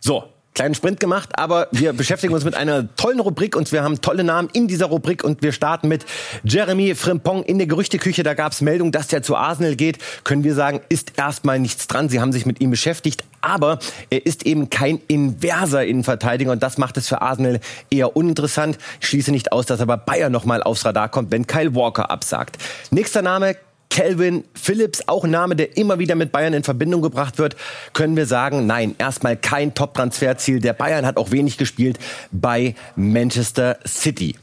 So, 0.00 0.33
kleinen 0.54 0.74
Sprint 0.74 1.00
gemacht, 1.00 1.30
aber 1.34 1.68
wir 1.72 1.92
beschäftigen 2.04 2.32
uns 2.32 2.44
mit 2.44 2.54
einer 2.54 2.94
tollen 2.96 3.20
Rubrik 3.20 3.56
und 3.56 3.70
wir 3.72 3.82
haben 3.82 4.00
tolle 4.00 4.24
Namen 4.24 4.48
in 4.52 4.68
dieser 4.68 4.86
Rubrik 4.86 5.24
und 5.24 5.42
wir 5.42 5.52
starten 5.52 5.88
mit 5.88 6.06
Jeremy 6.44 6.94
Frimpong 6.94 7.42
in 7.42 7.58
der 7.58 7.66
Gerüchteküche. 7.66 8.22
Da 8.22 8.34
gab 8.34 8.52
es 8.52 8.60
Meldung, 8.60 8.92
dass 8.92 9.08
der 9.08 9.22
zu 9.22 9.36
Arsenal 9.36 9.76
geht. 9.76 9.98
Können 10.22 10.44
wir 10.44 10.54
sagen, 10.54 10.80
ist 10.88 11.12
erstmal 11.16 11.58
nichts 11.58 11.88
dran. 11.88 12.08
Sie 12.08 12.20
haben 12.20 12.32
sich 12.32 12.46
mit 12.46 12.60
ihm 12.60 12.70
beschäftigt, 12.70 13.24
aber 13.40 13.78
er 14.10 14.24
ist 14.24 14.46
eben 14.46 14.70
kein 14.70 15.00
inverser 15.08 15.84
Innenverteidiger 15.84 16.52
und 16.52 16.62
das 16.62 16.78
macht 16.78 16.96
es 16.96 17.08
für 17.08 17.20
Arsenal 17.20 17.60
eher 17.90 18.16
uninteressant. 18.16 18.78
Ich 19.00 19.08
schließe 19.08 19.32
nicht 19.32 19.52
aus, 19.52 19.66
dass 19.66 19.80
aber 19.80 19.96
Bayern 19.96 20.32
nochmal 20.32 20.62
aufs 20.62 20.84
Radar 20.84 21.08
kommt, 21.08 21.30
wenn 21.32 21.46
Kyle 21.46 21.74
Walker 21.74 22.10
absagt. 22.10 22.58
Nächster 22.90 23.22
Name 23.22 23.56
Calvin 23.94 24.42
Phillips, 24.54 25.06
auch 25.06 25.24
Name, 25.24 25.54
der 25.54 25.76
immer 25.76 26.00
wieder 26.00 26.16
mit 26.16 26.32
Bayern 26.32 26.52
in 26.52 26.64
Verbindung 26.64 27.00
gebracht 27.00 27.38
wird, 27.38 27.54
können 27.92 28.16
wir 28.16 28.26
sagen, 28.26 28.66
nein, 28.66 28.96
erstmal 28.98 29.36
kein 29.36 29.72
Top-Transferziel. 29.72 30.58
Der 30.58 30.72
Bayern 30.72 31.06
hat 31.06 31.16
auch 31.16 31.30
wenig 31.30 31.58
gespielt 31.58 32.00
bei 32.32 32.74
Manchester 32.96 33.78
City. 33.86 34.34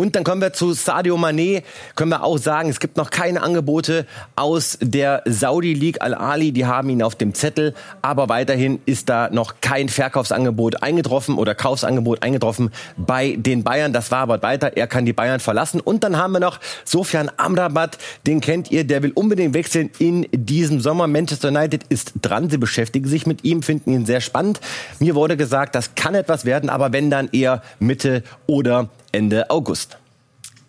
Und 0.00 0.14
dann 0.14 0.22
kommen 0.22 0.40
wir 0.40 0.52
zu 0.52 0.74
Sadio 0.74 1.16
Mané. 1.16 1.64
Können 1.96 2.12
wir 2.12 2.22
auch 2.22 2.38
sagen, 2.38 2.68
es 2.68 2.78
gibt 2.78 2.96
noch 2.96 3.10
keine 3.10 3.42
Angebote 3.42 4.06
aus 4.36 4.78
der 4.80 5.24
Saudi 5.24 5.74
League 5.74 6.00
Al-Ali. 6.00 6.52
Die 6.52 6.66
haben 6.66 6.88
ihn 6.88 7.02
auf 7.02 7.16
dem 7.16 7.34
Zettel. 7.34 7.74
Aber 8.00 8.28
weiterhin 8.28 8.78
ist 8.86 9.08
da 9.08 9.28
noch 9.28 9.56
kein 9.60 9.88
Verkaufsangebot 9.88 10.84
eingetroffen 10.84 11.36
oder 11.36 11.56
Kaufsangebot 11.56 12.22
eingetroffen 12.22 12.70
bei 12.96 13.34
den 13.36 13.64
Bayern. 13.64 13.92
Das 13.92 14.12
war 14.12 14.20
aber 14.20 14.40
weiter. 14.40 14.76
Er 14.76 14.86
kann 14.86 15.04
die 15.04 15.12
Bayern 15.12 15.40
verlassen. 15.40 15.80
Und 15.80 16.04
dann 16.04 16.16
haben 16.16 16.30
wir 16.30 16.38
noch 16.38 16.60
Sofian 16.84 17.28
Amrabat. 17.36 17.98
Den 18.24 18.40
kennt 18.40 18.70
ihr. 18.70 18.84
Der 18.84 19.02
will 19.02 19.10
unbedingt 19.10 19.52
wechseln 19.52 19.90
in 19.98 20.28
diesem 20.30 20.80
Sommer. 20.80 21.08
Manchester 21.08 21.48
United 21.48 21.82
ist 21.88 22.12
dran. 22.22 22.50
Sie 22.50 22.58
beschäftigen 22.58 23.08
sich 23.08 23.26
mit 23.26 23.42
ihm, 23.42 23.64
finden 23.64 23.92
ihn 23.92 24.06
sehr 24.06 24.20
spannend. 24.20 24.60
Mir 25.00 25.16
wurde 25.16 25.36
gesagt, 25.36 25.74
das 25.74 25.96
kann 25.96 26.14
etwas 26.14 26.44
werden, 26.44 26.70
aber 26.70 26.92
wenn 26.92 27.10
dann 27.10 27.30
eher 27.32 27.62
Mitte 27.80 28.22
oder 28.46 28.90
Ende 29.12 29.50
August. 29.50 29.98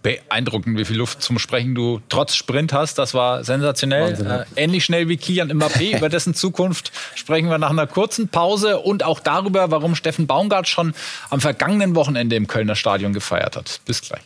Beeindruckend, 0.01 0.77
wie 0.77 0.85
viel 0.85 0.95
Luft 0.95 1.21
zum 1.21 1.39
Sprechen 1.39 1.75
du 1.75 1.99
trotz 2.07 2.33
Sprint 2.33 2.71
hast. 2.71 2.97
Das 2.97 3.13
war 3.13 3.43
sensationell. 3.43 4.45
Äh, 4.55 4.63
ähnlich 4.63 4.85
schnell 4.85 5.09
wie 5.09 5.17
Kian 5.17 5.51
Mbappé. 5.51 5.97
Über 5.97 6.07
dessen 6.07 6.33
Zukunft 6.33 6.93
sprechen 7.15 7.49
wir 7.49 7.57
nach 7.57 7.69
einer 7.69 7.85
kurzen 7.85 8.29
Pause 8.29 8.79
und 8.79 9.03
auch 9.03 9.19
darüber, 9.19 9.71
warum 9.71 9.95
Steffen 9.95 10.25
Baumgart 10.25 10.69
schon 10.69 10.93
am 11.29 11.41
vergangenen 11.41 11.95
Wochenende 11.95 12.37
im 12.37 12.47
Kölner 12.47 12.75
Stadion 12.75 13.11
gefeiert 13.11 13.57
hat. 13.57 13.81
Bis 13.85 14.01
gleich. 14.01 14.21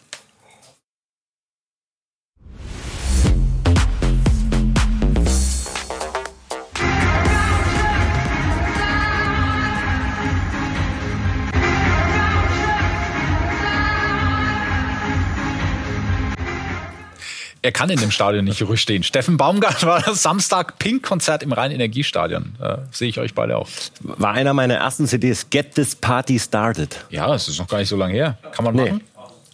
Er 17.63 17.71
kann 17.71 17.89
in 17.89 17.99
dem 17.99 18.12
Stadion 18.12 18.45
nicht 18.45 18.62
ruhig 18.62 18.82
stehen. 18.82 19.04
Steffen 19.04 19.38
Baumgart 19.38 19.86
war 19.86 20.02
das 20.02 20.21
Samstag 20.21 20.78
Pink-Konzert 20.80 21.43
im 21.43 21.54
Rhein-Energiestadion. 21.54 22.56
Äh, 22.62 22.78
Sehe 22.91 23.08
ich 23.08 23.19
euch 23.19 23.34
beide 23.34 23.58
auch. 23.58 23.69
War 24.02 24.34
einer 24.34 24.54
meiner 24.54 24.76
ersten 24.76 25.08
CDs, 25.08 25.49
Get 25.49 25.76
This 25.76 25.95
Party 25.95 26.38
Started. 26.38 27.06
Ja, 27.10 27.28
das 27.28 27.47
ist 27.47 27.60
noch 27.60 27.67
gar 27.67 27.78
nicht 27.80 27.89
so 27.89 27.95
lange 27.95 28.13
her. 28.13 28.38
Kann 28.52 28.65
man 28.65 28.76
nee. 28.76 28.91
machen. 28.91 29.02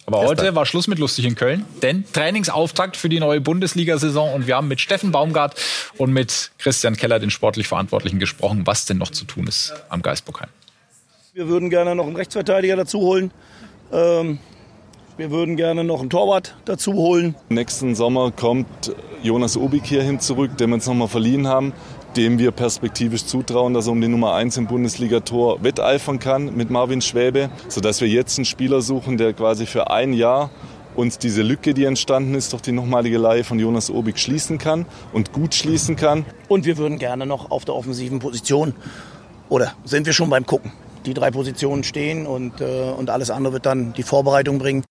Aber 0.06 0.22
heute 0.22 0.56
war 0.56 0.66
Schluss 0.66 0.88
mit 0.88 0.98
lustig 0.98 1.24
in 1.24 1.36
Köln, 1.36 1.64
denn 1.82 2.04
Trainingsauftakt 2.12 2.96
für 2.96 3.08
die 3.08 3.20
neue 3.20 3.40
Bundesliga-Saison 3.40 4.34
und 4.34 4.48
wir 4.48 4.56
haben 4.56 4.66
mit 4.66 4.80
Steffen 4.80 5.12
Baumgart 5.12 5.54
und 5.98 6.12
mit 6.12 6.50
Christian 6.58 6.96
Keller, 6.96 7.20
den 7.20 7.30
sportlich 7.30 7.68
Verantwortlichen, 7.68 8.18
gesprochen, 8.18 8.66
was 8.66 8.86
denn 8.86 8.98
noch 8.98 9.10
zu 9.10 9.24
tun 9.24 9.46
ist 9.46 9.72
am 9.88 10.02
Geisbockheim. 10.02 10.48
Wir 11.32 11.46
würden 11.46 11.70
gerne 11.70 11.94
noch 11.94 12.06
einen 12.06 12.16
Rechtsverteidiger 12.16 12.74
dazu 12.74 12.98
holen. 12.98 13.30
Ähm, 13.92 14.40
wir 15.20 15.30
würden 15.30 15.56
gerne 15.56 15.84
noch 15.84 16.00
einen 16.00 16.08
Torwart 16.08 16.56
dazu 16.64 16.94
holen. 16.94 17.34
Nächsten 17.50 17.94
Sommer 17.94 18.30
kommt 18.32 18.94
Jonas 19.22 19.58
Obik 19.58 19.84
hierhin 19.84 20.18
zurück, 20.18 20.56
den 20.56 20.70
wir 20.70 20.76
uns 20.76 20.86
nochmal 20.86 21.08
verliehen 21.08 21.46
haben, 21.46 21.74
dem 22.16 22.38
wir 22.38 22.52
perspektivisch 22.52 23.26
zutrauen, 23.26 23.74
dass 23.74 23.86
er 23.86 23.92
um 23.92 24.00
die 24.00 24.08
Nummer 24.08 24.32
1 24.32 24.56
im 24.56 24.66
Bundesliga-Tor 24.66 25.62
wetteifern 25.62 26.20
kann 26.20 26.56
mit 26.56 26.70
Marvin 26.70 27.02
Schwäbe, 27.02 27.50
sodass 27.68 28.00
wir 28.00 28.08
jetzt 28.08 28.38
einen 28.38 28.46
Spieler 28.46 28.80
suchen, 28.80 29.18
der 29.18 29.34
quasi 29.34 29.66
für 29.66 29.90
ein 29.90 30.14
Jahr 30.14 30.48
uns 30.96 31.18
diese 31.18 31.42
Lücke, 31.42 31.74
die 31.74 31.84
entstanden 31.84 32.34
ist, 32.34 32.54
durch 32.54 32.62
die 32.62 32.72
nochmalige 32.72 33.18
Leihe 33.18 33.44
von 33.44 33.58
Jonas 33.58 33.90
Obik 33.90 34.18
schließen 34.18 34.56
kann 34.56 34.86
und 35.12 35.34
gut 35.34 35.54
schließen 35.54 35.96
kann. 35.96 36.24
Und 36.48 36.64
wir 36.64 36.78
würden 36.78 36.98
gerne 36.98 37.26
noch 37.26 37.50
auf 37.50 37.66
der 37.66 37.74
offensiven 37.74 38.20
Position, 38.20 38.74
oder 39.50 39.74
sind 39.84 40.06
wir 40.06 40.14
schon 40.14 40.30
beim 40.30 40.46
Gucken, 40.46 40.72
die 41.04 41.12
drei 41.12 41.30
Positionen 41.30 41.84
stehen 41.84 42.26
und, 42.26 42.62
äh, 42.62 42.90
und 42.96 43.10
alles 43.10 43.30
andere 43.30 43.52
wird 43.52 43.66
dann 43.66 43.92
die 43.92 44.02
Vorbereitung 44.02 44.58
bringen. 44.58 44.82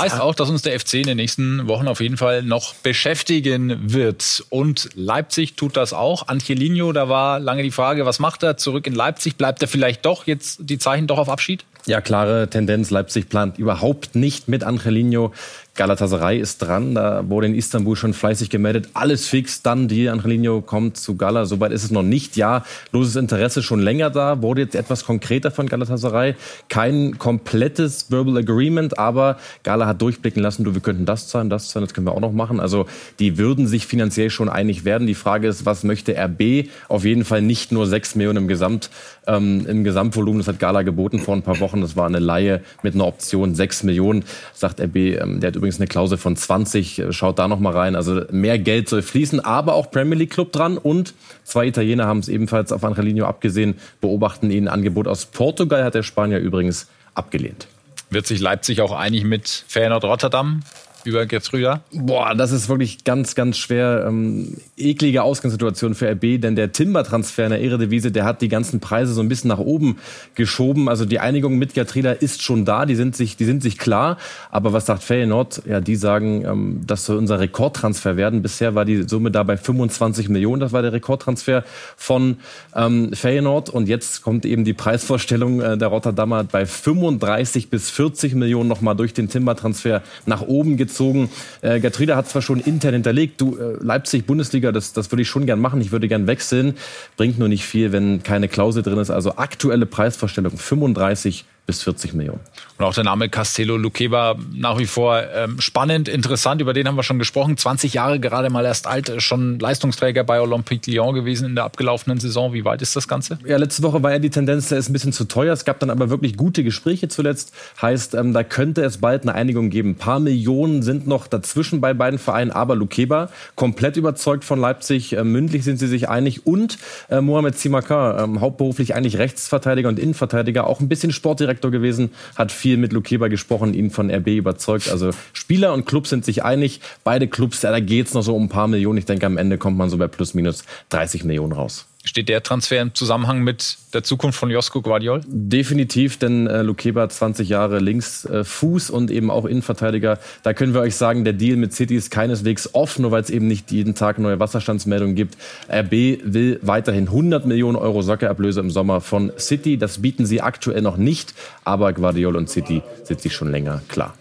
Heißt 0.00 0.20
auch, 0.20 0.34
dass 0.34 0.50
uns 0.50 0.62
der 0.62 0.78
FC 0.78 0.94
in 0.94 1.06
den 1.06 1.16
nächsten 1.16 1.68
Wochen 1.68 1.88
auf 1.88 2.00
jeden 2.00 2.16
Fall 2.16 2.42
noch 2.42 2.74
beschäftigen 2.74 3.92
wird. 3.92 4.44
Und 4.48 4.90
Leipzig 4.94 5.56
tut 5.56 5.76
das 5.76 5.92
auch. 5.92 6.28
Angelino, 6.28 6.92
da 6.92 7.08
war 7.08 7.38
lange 7.38 7.62
die 7.62 7.70
Frage, 7.70 8.06
was 8.06 8.18
macht 8.18 8.42
er? 8.42 8.56
Zurück 8.56 8.86
in 8.86 8.94
Leipzig? 8.94 9.36
Bleibt 9.36 9.62
er 9.62 9.68
vielleicht 9.68 10.04
doch? 10.04 10.26
Jetzt 10.26 10.58
die 10.62 10.78
Zeichen 10.78 11.06
doch 11.06 11.18
auf 11.18 11.28
Abschied? 11.28 11.64
Ja, 11.86 12.00
klare 12.00 12.48
Tendenz. 12.48 12.90
Leipzig 12.90 13.28
plant 13.28 13.58
überhaupt 13.58 14.14
nicht 14.14 14.48
mit 14.48 14.64
Angelino. 14.64 15.32
Galatasaray 15.76 16.38
ist 16.38 16.58
dran. 16.58 16.94
Da 16.94 17.28
wurde 17.28 17.46
in 17.46 17.54
Istanbul 17.54 17.96
schon 17.96 18.12
fleißig 18.12 18.50
gemeldet. 18.50 18.88
Alles 18.94 19.26
fix, 19.26 19.62
dann 19.62 19.88
die 19.88 20.08
Angelino 20.08 20.60
kommt 20.60 20.96
zu 20.96 21.16
Gala. 21.16 21.46
Soweit 21.46 21.72
ist 21.72 21.84
es 21.84 21.90
noch 21.90 22.02
nicht. 22.02 22.36
Ja, 22.36 22.64
loses 22.92 23.16
Interesse 23.16 23.62
schon 23.62 23.80
länger 23.80 24.10
da. 24.10 24.42
Wurde 24.42 24.62
jetzt 24.62 24.74
etwas 24.74 25.04
konkreter 25.04 25.50
von 25.50 25.68
Galatasaray. 25.68 26.34
Kein 26.68 27.18
komplettes 27.18 28.10
Verbal 28.10 28.38
Agreement, 28.38 28.98
aber 28.98 29.38
Gala 29.62 29.86
hat 29.86 30.02
durchblicken 30.02 30.42
lassen, 30.42 30.64
du, 30.64 30.74
wir 30.74 30.82
könnten 30.82 31.06
das 31.06 31.28
zahlen, 31.28 31.50
das 31.50 31.68
zahlen, 31.68 31.86
das 31.86 31.94
können 31.94 32.06
wir 32.06 32.12
auch 32.12 32.20
noch 32.20 32.32
machen. 32.32 32.60
Also 32.60 32.86
die 33.18 33.38
würden 33.38 33.66
sich 33.66 33.86
finanziell 33.86 34.30
schon 34.30 34.48
einig 34.48 34.84
werden. 34.84 35.06
Die 35.06 35.14
Frage 35.14 35.48
ist, 35.48 35.66
was 35.66 35.84
möchte 35.84 36.16
RB? 36.16 36.68
Auf 36.88 37.04
jeden 37.04 37.24
Fall 37.24 37.42
nicht 37.42 37.72
nur 37.72 37.86
6 37.86 38.16
Millionen 38.16 38.38
im 38.38 38.48
Gesamt, 38.48 38.90
ähm, 39.26 39.66
im 39.66 39.84
Gesamtvolumen. 39.84 40.40
Das 40.40 40.48
hat 40.48 40.58
Gala 40.58 40.82
geboten 40.82 41.20
vor 41.20 41.34
ein 41.34 41.42
paar 41.42 41.60
Wochen. 41.60 41.80
Das 41.80 41.96
war 41.96 42.06
eine 42.06 42.18
Laie 42.18 42.62
mit 42.82 42.94
einer 42.94 43.06
Option 43.06 43.54
6 43.54 43.84
Millionen, 43.84 44.24
sagt 44.52 44.80
RB. 44.80 44.96
Ähm, 44.96 45.40
der 45.40 45.48
hat 45.48 45.56
übrigens 45.60 45.78
eine 45.78 45.86
Klausel 45.86 46.16
von 46.18 46.36
20. 46.36 47.04
Schaut 47.10 47.38
da 47.38 47.46
noch 47.46 47.60
mal 47.60 47.72
rein. 47.72 47.94
Also 47.94 48.22
mehr 48.30 48.58
Geld 48.58 48.88
soll 48.88 49.02
fließen, 49.02 49.40
aber 49.40 49.74
auch 49.74 49.90
Premier 49.90 50.16
League 50.16 50.30
Club 50.30 50.52
dran 50.52 50.78
und 50.78 51.14
zwei 51.44 51.66
Italiener 51.66 52.06
haben 52.06 52.20
es 52.20 52.28
ebenfalls 52.28 52.72
auf 52.72 52.82
Angelino 52.82 53.26
abgesehen, 53.26 53.74
beobachten 54.00 54.50
ihn. 54.50 54.68
Angebot 54.68 55.06
aus 55.06 55.26
Portugal 55.26 55.84
hat 55.84 55.94
der 55.94 56.02
Spanier 56.02 56.38
übrigens 56.38 56.88
abgelehnt. 57.14 57.66
Wird 58.08 58.26
sich 58.26 58.40
Leipzig 58.40 58.80
auch 58.80 58.92
einig 58.92 59.24
mit 59.24 59.64
Feyenoord 59.68 60.04
Rotterdam? 60.04 60.62
Über 61.04 61.26
Gertruda? 61.26 61.82
Boah, 61.92 62.34
das 62.34 62.52
ist 62.52 62.68
wirklich 62.68 63.04
ganz, 63.04 63.34
ganz 63.34 63.56
schwer. 63.56 64.04
Ähm, 64.06 64.56
eklige 64.76 65.22
Ausgangssituation 65.22 65.94
für 65.94 66.10
RB, 66.10 66.40
denn 66.40 66.56
der 66.56 66.72
Timber-Transfer 66.72 67.44
in 67.44 67.50
der 67.50 67.60
Eredivisie, 67.62 68.10
der 68.10 68.24
hat 68.24 68.42
die 68.42 68.48
ganzen 68.48 68.80
Preise 68.80 69.12
so 69.12 69.20
ein 69.20 69.28
bisschen 69.28 69.48
nach 69.48 69.58
oben 69.58 69.98
geschoben. 70.34 70.88
Also 70.88 71.04
die 71.04 71.18
Einigung 71.18 71.56
mit 71.56 71.74
Gertruda 71.74 72.12
ist 72.12 72.42
schon 72.42 72.64
da, 72.64 72.86
die 72.86 72.94
sind 72.94 73.16
sich, 73.16 73.36
die 73.36 73.44
sind 73.44 73.62
sich 73.62 73.78
klar. 73.78 74.18
Aber 74.50 74.72
was 74.72 74.86
sagt 74.86 75.02
Feyenoord? 75.02 75.62
Ja, 75.66 75.80
die 75.80 75.96
sagen, 75.96 76.44
ähm, 76.44 76.80
das 76.86 77.06
soll 77.06 77.16
unser 77.16 77.40
Rekordtransfer 77.40 78.16
werden. 78.16 78.42
Bisher 78.42 78.74
war 78.74 78.84
die 78.84 79.08
Summe 79.08 79.30
da 79.30 79.42
bei 79.42 79.56
25 79.56 80.28
Millionen. 80.28 80.60
Das 80.60 80.72
war 80.72 80.82
der 80.82 80.92
Rekordtransfer 80.92 81.64
von 81.96 82.36
ähm, 82.74 83.12
Feyenoord. 83.12 83.70
Und 83.70 83.88
jetzt 83.88 84.22
kommt 84.22 84.44
eben 84.44 84.64
die 84.64 84.74
Preisvorstellung 84.74 85.60
äh, 85.60 85.78
der 85.78 85.88
Rotterdamer 85.88 86.44
bei 86.44 86.66
35 86.66 87.70
bis 87.70 87.90
40 87.90 88.34
Millionen 88.34 88.68
nochmal 88.68 88.96
durch 88.96 89.14
den 89.14 89.28
Timber-Transfer 89.28 90.02
nach 90.26 90.42
oben 90.42 90.76
gezogen 90.76 90.89
gezogen. 90.90 91.30
Äh, 91.62 91.80
Gertrude 91.80 92.16
hat 92.16 92.28
zwar 92.28 92.42
schon 92.42 92.60
intern 92.60 92.94
hinterlegt, 92.94 93.40
du 93.40 93.56
äh, 93.56 93.76
Leipzig 93.80 94.26
Bundesliga, 94.26 94.72
das, 94.72 94.92
das 94.92 95.10
würde 95.10 95.22
ich 95.22 95.28
schon 95.28 95.46
gern 95.46 95.60
machen. 95.60 95.80
Ich 95.80 95.92
würde 95.92 96.08
gern 96.08 96.26
wechseln. 96.26 96.74
Bringt 97.16 97.38
nur 97.38 97.48
nicht 97.48 97.64
viel, 97.64 97.92
wenn 97.92 98.22
keine 98.22 98.48
Klausel 98.48 98.82
drin 98.82 98.98
ist. 98.98 99.10
Also 99.10 99.36
aktuelle 99.36 99.86
Preisvorstellung 99.86 100.56
35 100.56 101.44
bis 101.70 101.84
40 101.84 102.14
Millionen. 102.14 102.40
Und 102.78 102.84
auch 102.84 102.94
der 102.94 103.04
Name 103.04 103.28
Castello 103.28 103.76
Luqueba 103.76 104.34
nach 104.52 104.78
wie 104.78 104.86
vor 104.86 105.22
ähm, 105.32 105.60
spannend, 105.60 106.08
interessant. 106.08 106.60
Über 106.60 106.72
den 106.72 106.88
haben 106.88 106.96
wir 106.96 107.04
schon 107.04 107.20
gesprochen. 107.20 107.56
20 107.56 107.94
Jahre 107.94 108.18
gerade 108.18 108.50
mal 108.50 108.64
erst 108.64 108.88
alt, 108.88 109.22
schon 109.22 109.60
Leistungsträger 109.60 110.24
bei 110.24 110.40
Olympique 110.40 110.90
Lyon 110.90 111.14
gewesen 111.14 111.46
in 111.46 111.54
der 111.54 111.62
abgelaufenen 111.62 112.18
Saison. 112.18 112.52
Wie 112.52 112.64
weit 112.64 112.82
ist 112.82 112.96
das 112.96 113.06
Ganze? 113.06 113.38
Ja, 113.46 113.56
letzte 113.56 113.84
Woche 113.84 114.02
war 114.02 114.10
ja 114.10 114.18
die 114.18 114.30
Tendenz, 114.30 114.68
der 114.68 114.78
ist 114.78 114.88
ein 114.88 114.92
bisschen 114.92 115.12
zu 115.12 115.26
teuer. 115.26 115.52
Es 115.52 115.64
gab 115.64 115.78
dann 115.78 115.90
aber 115.90 116.10
wirklich 116.10 116.36
gute 116.36 116.64
Gespräche 116.64 117.06
zuletzt. 117.06 117.52
Heißt, 117.80 118.14
ähm, 118.14 118.32
da 118.32 118.42
könnte 118.42 118.82
es 118.82 118.98
bald 118.98 119.22
eine 119.22 119.34
Einigung 119.34 119.70
geben. 119.70 119.90
Ein 119.90 119.96
paar 119.96 120.18
Millionen 120.18 120.82
sind 120.82 121.06
noch 121.06 121.28
dazwischen 121.28 121.80
bei 121.80 121.94
beiden 121.94 122.18
Vereinen, 122.18 122.50
aber 122.50 122.74
Luqueba 122.74 123.28
komplett 123.54 123.96
überzeugt 123.96 124.42
von 124.42 124.58
Leipzig. 124.58 125.12
Äh, 125.12 125.22
mündlich 125.22 125.62
sind 125.62 125.76
sie 125.76 125.86
sich 125.86 126.08
einig. 126.08 126.46
Und 126.46 126.78
äh, 127.10 127.20
Mohamed 127.20 127.56
Simakar, 127.56 128.24
äh, 128.24 128.40
hauptberuflich 128.40 128.96
eigentlich 128.96 129.18
Rechtsverteidiger 129.18 129.88
und 129.88 130.00
Innenverteidiger, 130.00 130.66
auch 130.66 130.80
ein 130.80 130.88
bisschen 130.88 131.12
Sportdirektor 131.12 131.59
Direktor 131.60 131.70
gewesen, 131.70 132.10
hat 132.36 132.52
viel 132.52 132.76
mit 132.76 132.92
Lukeba 132.92 133.28
gesprochen, 133.28 133.74
ihn 133.74 133.90
von 133.90 134.10
RB 134.10 134.28
überzeugt. 134.28 134.90
Also 134.90 135.10
Spieler 135.32 135.72
und 135.72 135.86
Club 135.86 136.06
sind 136.06 136.24
sich 136.24 136.42
einig. 136.42 136.80
Beide 137.04 137.28
Clubs, 137.28 137.62
ja, 137.62 137.70
da 137.70 137.80
geht's 137.80 138.14
noch 138.14 138.22
so 138.22 138.34
um 138.34 138.44
ein 138.44 138.48
paar 138.48 138.68
Millionen. 138.68 138.98
Ich 138.98 139.04
denke, 139.04 139.26
am 139.26 139.36
Ende 139.36 139.58
kommt 139.58 139.76
man 139.76 139.90
so 139.90 139.98
bei 139.98 140.08
plus 140.08 140.34
minus 140.34 140.64
30 140.88 141.24
Millionen 141.24 141.52
raus. 141.52 141.86
Steht 142.02 142.30
der 142.30 142.42
Transfer 142.42 142.80
im 142.80 142.94
Zusammenhang 142.94 143.42
mit 143.42 143.76
der 143.92 144.02
Zukunft 144.02 144.38
von 144.38 144.50
Josko 144.50 144.80
Guardiol? 144.80 145.20
Definitiv, 145.26 146.16
denn 146.16 146.46
äh, 146.46 146.62
Lukeba 146.62 147.06
20 147.06 147.46
Jahre 147.46 147.78
links 147.78 148.24
äh, 148.24 148.42
Fuß 148.42 148.88
und 148.88 149.10
eben 149.10 149.30
auch 149.30 149.44
Innenverteidiger. 149.44 150.18
Da 150.42 150.54
können 150.54 150.72
wir 150.72 150.80
euch 150.80 150.96
sagen, 150.96 151.24
der 151.24 151.34
Deal 151.34 151.58
mit 151.58 151.74
City 151.74 151.96
ist 151.96 152.10
keineswegs 152.10 152.70
offen, 152.72 153.02
nur 153.02 153.10
weil 153.10 153.20
es 153.22 153.28
eben 153.28 153.46
nicht 153.46 153.70
jeden 153.70 153.94
Tag 153.94 154.18
neue 154.18 154.40
Wasserstandsmeldungen 154.40 155.14
gibt. 155.14 155.36
RB 155.70 155.92
will 156.24 156.58
weiterhin 156.62 157.08
100 157.08 157.44
Millionen 157.44 157.76
Euro 157.76 158.00
Sockerablöse 158.00 158.60
im 158.60 158.70
Sommer 158.70 159.02
von 159.02 159.30
City. 159.38 159.76
Das 159.76 160.00
bieten 160.00 160.24
sie 160.24 160.40
aktuell 160.40 160.80
noch 160.80 160.96
nicht, 160.96 161.34
aber 161.64 161.92
Guardiol 161.92 162.34
und 162.36 162.48
City 162.48 162.80
sind 163.04 163.20
sich 163.20 163.34
schon 163.34 163.50
länger 163.50 163.82
klar. 163.88 164.14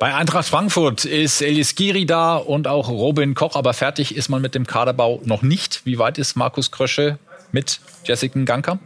Bei 0.00 0.14
Eintracht 0.14 0.46
Frankfurt 0.46 1.04
ist 1.04 1.40
Elias 1.40 1.76
Giri 1.76 2.04
da 2.04 2.36
und 2.36 2.66
auch 2.66 2.88
Robin 2.88 3.34
Koch, 3.34 3.56
aber 3.56 3.72
fertig 3.74 4.14
ist 4.14 4.28
man 4.28 4.42
mit 4.42 4.54
dem 4.54 4.66
Kaderbau 4.66 5.20
noch 5.24 5.42
nicht. 5.42 5.82
Wie 5.84 5.98
weit 5.98 6.18
ist 6.18 6.36
Markus 6.36 6.70
Krösche 6.70 7.18
mit 7.54 7.80
Jessica 8.04 8.38
Ganka? 8.40 8.78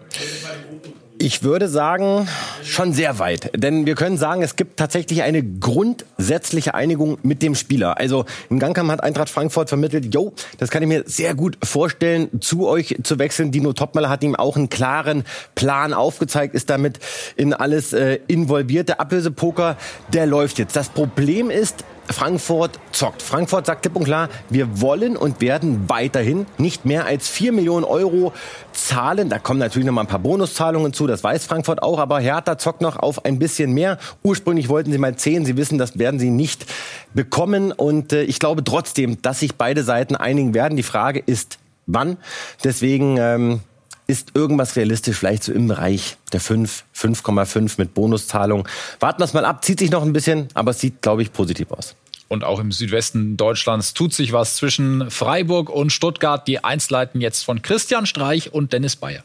Ich 1.20 1.42
würde 1.42 1.68
sagen, 1.68 2.28
schon 2.62 2.92
sehr 2.92 3.18
weit. 3.18 3.50
Denn 3.56 3.86
wir 3.86 3.96
können 3.96 4.16
sagen, 4.18 4.42
es 4.42 4.54
gibt 4.54 4.76
tatsächlich 4.76 5.22
eine 5.22 5.42
grundsätzliche 5.42 6.74
Einigung 6.74 7.18
mit 7.24 7.42
dem 7.42 7.56
Spieler. 7.56 7.98
Also 7.98 8.24
im 8.50 8.60
Gangkam 8.60 8.88
hat 8.92 9.02
Eintracht 9.02 9.28
Frankfurt 9.28 9.68
vermittelt, 9.68 10.14
jo, 10.14 10.32
das 10.58 10.70
kann 10.70 10.80
ich 10.82 10.88
mir 10.88 11.02
sehr 11.06 11.34
gut 11.34 11.58
vorstellen, 11.64 12.40
zu 12.40 12.68
euch 12.68 13.00
zu 13.02 13.18
wechseln. 13.18 13.50
Dino 13.50 13.72
Topmöller 13.72 14.10
hat 14.10 14.22
ihm 14.22 14.36
auch 14.36 14.56
einen 14.56 14.68
klaren 14.68 15.24
Plan 15.56 15.92
aufgezeigt, 15.92 16.54
ist 16.54 16.70
damit 16.70 17.00
in 17.34 17.52
alles 17.52 17.92
äh, 17.92 18.20
involviert. 18.28 18.88
Der 18.88 19.00
Ablösepoker, 19.00 19.76
der 20.12 20.26
läuft 20.26 20.60
jetzt. 20.60 20.76
Das 20.76 20.88
Problem 20.88 21.50
ist, 21.50 21.84
Frankfurt 22.10 22.78
zockt. 22.92 23.22
Frankfurt 23.22 23.66
sagt 23.66 23.82
klipp 23.82 23.96
und 23.96 24.04
klar, 24.04 24.28
wir 24.48 24.80
wollen 24.80 25.16
und 25.16 25.40
werden 25.40 25.88
weiterhin 25.88 26.46
nicht 26.56 26.84
mehr 26.84 27.06
als 27.06 27.28
4 27.28 27.52
Millionen 27.52 27.84
Euro 27.84 28.32
zahlen. 28.72 29.28
Da 29.28 29.38
kommen 29.38 29.60
natürlich 29.60 29.86
noch 29.86 29.92
mal 29.92 30.02
ein 30.02 30.06
paar 30.06 30.18
Bonuszahlungen 30.18 30.92
zu, 30.92 31.06
das 31.06 31.22
weiß 31.22 31.46
Frankfurt 31.46 31.82
auch, 31.82 31.98
aber 31.98 32.20
Hertha 32.20 32.58
zockt 32.58 32.80
noch 32.80 32.96
auf 32.96 33.24
ein 33.24 33.38
bisschen 33.38 33.72
mehr. 33.72 33.98
Ursprünglich 34.22 34.68
wollten 34.68 34.92
sie 34.92 34.98
mal 34.98 35.16
10, 35.16 35.44
sie 35.44 35.56
wissen, 35.56 35.78
das 35.78 35.98
werden 35.98 36.18
sie 36.18 36.30
nicht 36.30 36.66
bekommen 37.14 37.72
und 37.72 38.12
äh, 38.12 38.22
ich 38.22 38.38
glaube 38.38 38.64
trotzdem, 38.64 39.20
dass 39.22 39.40
sich 39.40 39.56
beide 39.56 39.82
Seiten 39.82 40.16
einigen 40.16 40.54
werden. 40.54 40.76
Die 40.76 40.82
Frage 40.82 41.22
ist, 41.24 41.58
wann. 41.86 42.16
Deswegen 42.64 43.16
ähm, 43.18 43.60
ist 44.08 44.34
irgendwas 44.34 44.74
realistisch, 44.74 45.18
vielleicht 45.18 45.44
so 45.44 45.52
im 45.52 45.68
Bereich 45.68 46.16
der 46.32 46.40
5, 46.40 46.84
5,5 46.96 47.74
mit 47.76 47.94
Bonuszahlung. 47.94 48.66
Warten 48.98 49.20
wir 49.20 49.26
es 49.26 49.34
mal 49.34 49.44
ab, 49.44 49.64
zieht 49.64 49.78
sich 49.78 49.90
noch 49.90 50.02
ein 50.02 50.14
bisschen, 50.14 50.48
aber 50.54 50.72
es 50.72 50.80
sieht, 50.80 51.02
glaube 51.02 51.22
ich, 51.22 51.32
positiv 51.32 51.70
aus. 51.70 51.94
Und 52.26 52.42
auch 52.42 52.58
im 52.58 52.72
Südwesten 52.72 53.36
Deutschlands 53.36 53.94
tut 53.94 54.12
sich 54.12 54.32
was 54.32 54.56
zwischen 54.56 55.10
Freiburg 55.10 55.70
und 55.70 55.92
Stuttgart. 55.92 56.46
Die 56.48 56.64
Einsleiten 56.64 57.20
jetzt 57.20 57.42
von 57.44 57.62
Christian 57.62 58.06
Streich 58.06 58.52
und 58.52 58.72
Dennis 58.72 58.96
Bayer. 58.96 59.22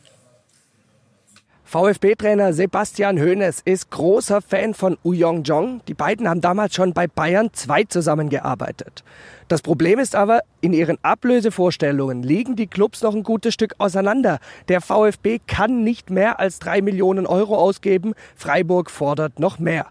VfB-Trainer 1.73 2.53
Sebastian 2.53 3.17
Hoeneß 3.19 3.61
ist 3.65 3.89
großer 3.89 4.43
Fan 4.43 4.75
von 4.75 4.95
Uyong 5.03 5.41
Jong. 5.41 5.81
Die 5.87 5.95
beiden 5.95 6.29
haben 6.29 6.39
damals 6.39 6.75
schon 6.75 6.93
bei 6.93 7.07
Bayern 7.07 7.49
2 7.51 7.85
zusammengearbeitet. 7.85 9.03
Das 9.47 9.63
Problem 9.63 9.97
ist 9.97 10.15
aber, 10.15 10.41
in 10.61 10.71
ihren 10.71 10.99
Ablösevorstellungen 11.01 12.21
liegen 12.21 12.55
die 12.55 12.67
Clubs 12.67 13.01
noch 13.01 13.15
ein 13.15 13.23
gutes 13.23 13.55
Stück 13.55 13.73
auseinander. 13.79 14.37
Der 14.67 14.81
VfB 14.81 15.39
kann 15.47 15.83
nicht 15.83 16.11
mehr 16.11 16.39
als 16.39 16.59
drei 16.59 16.83
Millionen 16.83 17.25
Euro 17.25 17.57
ausgeben. 17.57 18.13
Freiburg 18.35 18.91
fordert 18.91 19.39
noch 19.39 19.57
mehr. 19.57 19.87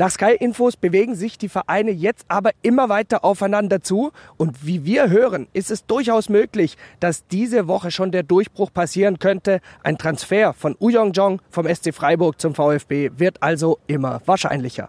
Nach 0.00 0.12
Sky 0.12 0.36
Infos 0.38 0.76
bewegen 0.76 1.16
sich 1.16 1.38
die 1.38 1.48
Vereine 1.48 1.90
jetzt 1.90 2.24
aber 2.28 2.52
immer 2.62 2.88
weiter 2.88 3.24
aufeinander 3.24 3.82
zu. 3.82 4.12
Und 4.36 4.64
wie 4.64 4.84
wir 4.84 5.10
hören, 5.10 5.48
ist 5.54 5.72
es 5.72 5.86
durchaus 5.86 6.28
möglich, 6.28 6.76
dass 7.00 7.26
diese 7.26 7.66
Woche 7.66 7.90
schon 7.90 8.12
der 8.12 8.22
Durchbruch 8.22 8.72
passieren 8.72 9.18
könnte. 9.18 9.60
Ein 9.82 9.98
Transfer 9.98 10.52
von 10.52 10.76
Uyong 10.78 11.14
Jong 11.14 11.42
vom 11.50 11.66
SC 11.66 11.92
Freiburg 11.92 12.40
zum 12.40 12.54
VfB 12.54 13.10
wird 13.16 13.42
also 13.42 13.80
immer 13.88 14.22
wahrscheinlicher. 14.24 14.88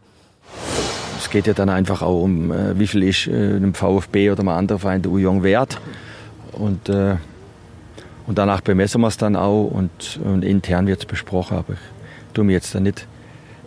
Es 1.17 1.31
geht 1.31 1.47
ja 1.47 1.53
dann 1.53 1.69
einfach 1.69 2.03
auch 2.03 2.21
um, 2.21 2.51
äh, 2.51 2.77
wie 2.77 2.85
viel 2.85 3.01
ist 3.01 3.25
äh, 3.25 3.31
einem 3.31 3.73
VfB 3.73 4.29
oder 4.29 4.41
einem 4.41 4.49
anderen 4.49 4.79
Verein 4.79 5.01
der 5.01 5.11
Uyong 5.11 5.41
wert. 5.41 5.81
Und, 6.51 6.87
äh, 6.87 7.15
und 8.27 8.37
danach 8.37 8.61
bemessen 8.61 9.01
wir 9.01 9.07
es 9.07 9.17
dann 9.17 9.35
auch 9.35 9.71
und, 9.71 10.19
und 10.23 10.43
intern 10.43 10.85
wird 10.85 10.99
es 10.99 11.05
besprochen. 11.07 11.57
Aber 11.57 11.73
ich 11.73 11.79
tue 12.35 12.43
mich 12.43 12.53
jetzt 12.53 12.75
da 12.75 12.79
nicht 12.79 13.07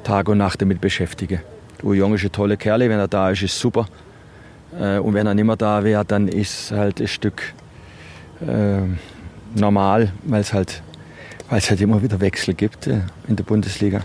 Tag 0.02 0.28
und 0.28 0.38
Nacht 0.38 0.60
damit 0.60 0.80
beschäftige. 0.80 1.42
Uwe 1.82 1.96
Jong 1.96 2.14
ist 2.14 2.24
ein 2.24 2.32
toller 2.32 2.56
Kerl, 2.56 2.80
wenn 2.80 2.98
er 2.98 3.08
da 3.08 3.30
ist, 3.30 3.42
ist 3.42 3.58
super. 3.58 3.86
Äh, 4.78 4.98
und 4.98 5.14
wenn 5.14 5.26
er 5.26 5.34
nicht 5.34 5.44
mehr 5.44 5.56
da 5.56 5.82
wäre, 5.84 6.04
dann 6.04 6.28
ist 6.28 6.70
es 6.70 6.70
halt 6.70 7.00
ein 7.00 7.08
Stück 7.08 7.54
äh, 8.40 8.82
normal, 9.54 10.12
weil 10.24 10.40
es 10.40 10.52
halt, 10.52 10.82
halt 11.50 11.80
immer 11.80 12.02
wieder 12.02 12.20
Wechsel 12.20 12.54
gibt 12.54 12.86
äh, 12.86 13.00
in 13.28 13.36
der 13.36 13.44
Bundesliga. 13.44 14.02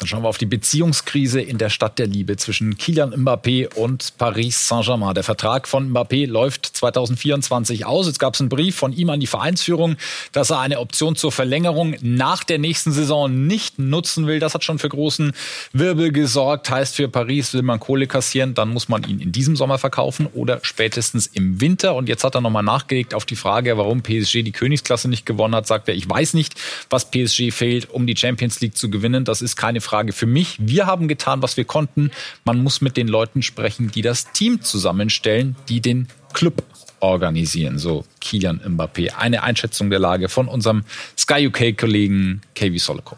Dann 0.00 0.08
schauen 0.08 0.22
wir 0.22 0.30
auf 0.30 0.38
die 0.38 0.46
Beziehungskrise 0.46 1.42
in 1.42 1.58
der 1.58 1.68
Stadt 1.68 1.98
der 1.98 2.06
Liebe 2.06 2.38
zwischen 2.38 2.78
Kylian 2.78 3.12
Mbappé 3.12 3.74
und 3.74 4.14
Paris 4.16 4.66
Saint-Germain. 4.66 5.12
Der 5.12 5.24
Vertrag 5.24 5.68
von 5.68 5.92
Mbappé 5.92 6.26
läuft 6.26 6.64
2024 6.64 7.84
aus. 7.84 8.06
Jetzt 8.06 8.18
gab 8.18 8.32
es 8.32 8.40
einen 8.40 8.48
Brief 8.48 8.74
von 8.74 8.94
ihm 8.94 9.10
an 9.10 9.20
die 9.20 9.26
Vereinsführung, 9.26 9.96
dass 10.32 10.48
er 10.48 10.60
eine 10.60 10.80
Option 10.80 11.16
zur 11.16 11.32
Verlängerung 11.32 11.96
nach 12.00 12.44
der 12.44 12.58
nächsten 12.58 12.92
Saison 12.92 13.46
nicht 13.46 13.78
nutzen 13.78 14.26
will. 14.26 14.40
Das 14.40 14.54
hat 14.54 14.64
schon 14.64 14.78
für 14.78 14.88
großen 14.88 15.32
Wirbel 15.74 16.12
gesorgt. 16.12 16.70
Heißt 16.70 16.96
für 16.96 17.08
Paris, 17.10 17.52
will 17.52 17.60
man 17.60 17.78
Kohle 17.78 18.06
kassieren, 18.06 18.54
dann 18.54 18.70
muss 18.70 18.88
man 18.88 19.04
ihn 19.04 19.20
in 19.20 19.32
diesem 19.32 19.54
Sommer 19.54 19.76
verkaufen 19.76 20.28
oder 20.32 20.60
spätestens 20.62 21.26
im 21.26 21.60
Winter. 21.60 21.94
Und 21.94 22.08
jetzt 22.08 22.24
hat 22.24 22.34
er 22.34 22.40
nochmal 22.40 22.62
nachgelegt 22.62 23.12
auf 23.12 23.26
die 23.26 23.36
Frage, 23.36 23.76
warum 23.76 24.02
PSG 24.02 24.44
die 24.44 24.52
Königsklasse 24.52 25.10
nicht 25.10 25.26
gewonnen 25.26 25.54
hat. 25.54 25.66
Sagt 25.66 25.88
er, 25.88 25.94
ich 25.94 26.08
weiß 26.08 26.32
nicht, 26.32 26.54
was 26.88 27.10
PSG 27.10 27.50
fehlt, 27.50 27.90
um 27.90 28.06
die 28.06 28.16
Champions 28.16 28.62
League 28.62 28.78
zu 28.78 28.88
gewinnen. 28.88 29.26
Das 29.26 29.42
ist 29.42 29.56
keine 29.56 29.82
Frage 29.82 29.89
Frage 29.90 30.12
für 30.12 30.26
mich. 30.26 30.56
Wir 30.60 30.86
haben 30.86 31.08
getan, 31.08 31.42
was 31.42 31.56
wir 31.56 31.64
konnten. 31.64 32.12
Man 32.44 32.62
muss 32.62 32.80
mit 32.80 32.96
den 32.96 33.08
Leuten 33.08 33.42
sprechen, 33.42 33.90
die 33.90 34.02
das 34.02 34.30
Team 34.30 34.62
zusammenstellen, 34.62 35.56
die 35.68 35.80
den 35.80 36.06
Club 36.32 36.62
organisieren, 37.00 37.76
so 37.78 38.04
Kilian 38.20 38.60
Mbappé. 38.60 39.14
Eine 39.14 39.42
Einschätzung 39.42 39.90
der 39.90 39.98
Lage 39.98 40.28
von 40.28 40.46
unserem 40.46 40.84
Sky 41.18 41.48
UK-Kollegen 41.48 42.42
KV 42.54 42.78
Soloko. 42.78 43.16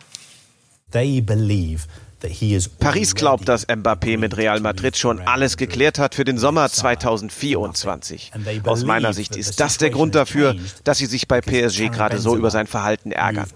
They 0.92 1.20
believe 1.20 1.82
Paris 2.78 3.14
glaubt, 3.14 3.48
dass 3.48 3.68
Mbappé 3.68 4.18
mit 4.18 4.36
Real 4.36 4.60
Madrid 4.60 4.96
schon 4.96 5.20
alles 5.20 5.56
geklärt 5.56 5.98
hat 5.98 6.14
für 6.14 6.24
den 6.24 6.38
Sommer 6.38 6.68
2024. 6.68 8.32
Aus 8.64 8.84
meiner 8.84 9.12
Sicht 9.12 9.36
ist 9.36 9.60
das 9.60 9.78
der 9.78 9.90
Grund 9.90 10.14
dafür, 10.14 10.54
dass 10.84 10.98
sie 10.98 11.06
sich 11.06 11.26
bei 11.28 11.40
PSG 11.40 11.88
gerade 11.90 12.18
so 12.18 12.36
über 12.36 12.50
sein 12.50 12.66
Verhalten 12.66 13.12
ärgern. 13.12 13.46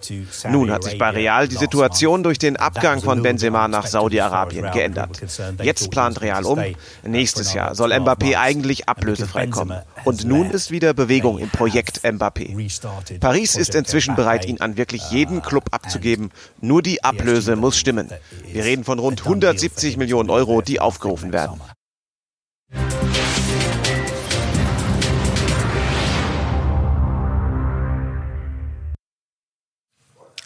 Nun 0.50 0.70
hat 0.70 0.84
sich 0.84 0.98
bei 0.98 1.10
Real 1.10 1.48
die 1.48 1.56
Situation 1.56 2.22
durch 2.22 2.38
den 2.38 2.56
Abgang 2.56 3.00
von 3.02 3.22
Benzema 3.22 3.68
nach 3.68 3.86
Saudi-Arabien 3.86 4.70
geändert. 4.72 5.20
Jetzt 5.62 5.90
plant 5.90 6.20
Real 6.20 6.44
um. 6.44 6.60
Nächstes 7.04 7.54
Jahr 7.54 7.74
soll 7.74 7.92
Mbappé 7.92 8.36
eigentlich 8.36 8.88
ablösefrei 8.88 9.46
kommen. 9.46 9.78
Und 10.04 10.24
nun 10.24 10.50
ist 10.50 10.70
wieder 10.70 10.94
Bewegung 10.94 11.38
im 11.38 11.50
Projekt 11.50 12.04
Mbappé. 12.04 13.18
Paris 13.20 13.56
ist 13.56 13.74
inzwischen 13.74 14.16
bereit, 14.16 14.46
ihn 14.46 14.60
an 14.60 14.76
wirklich 14.76 15.10
jeden 15.10 15.42
Club 15.42 15.64
abzugeben. 15.70 16.30
Nur 16.60 16.82
die 16.82 17.04
Ablöse 17.04 17.56
muss 17.56 17.76
stimmen. 17.76 18.10
Wir 18.56 18.64
reden 18.64 18.84
von 18.84 18.98
rund 18.98 19.20
170 19.20 19.98
Millionen 19.98 20.30
Euro, 20.30 20.62
die 20.62 20.80
aufgerufen 20.80 21.30
werden. 21.30 21.60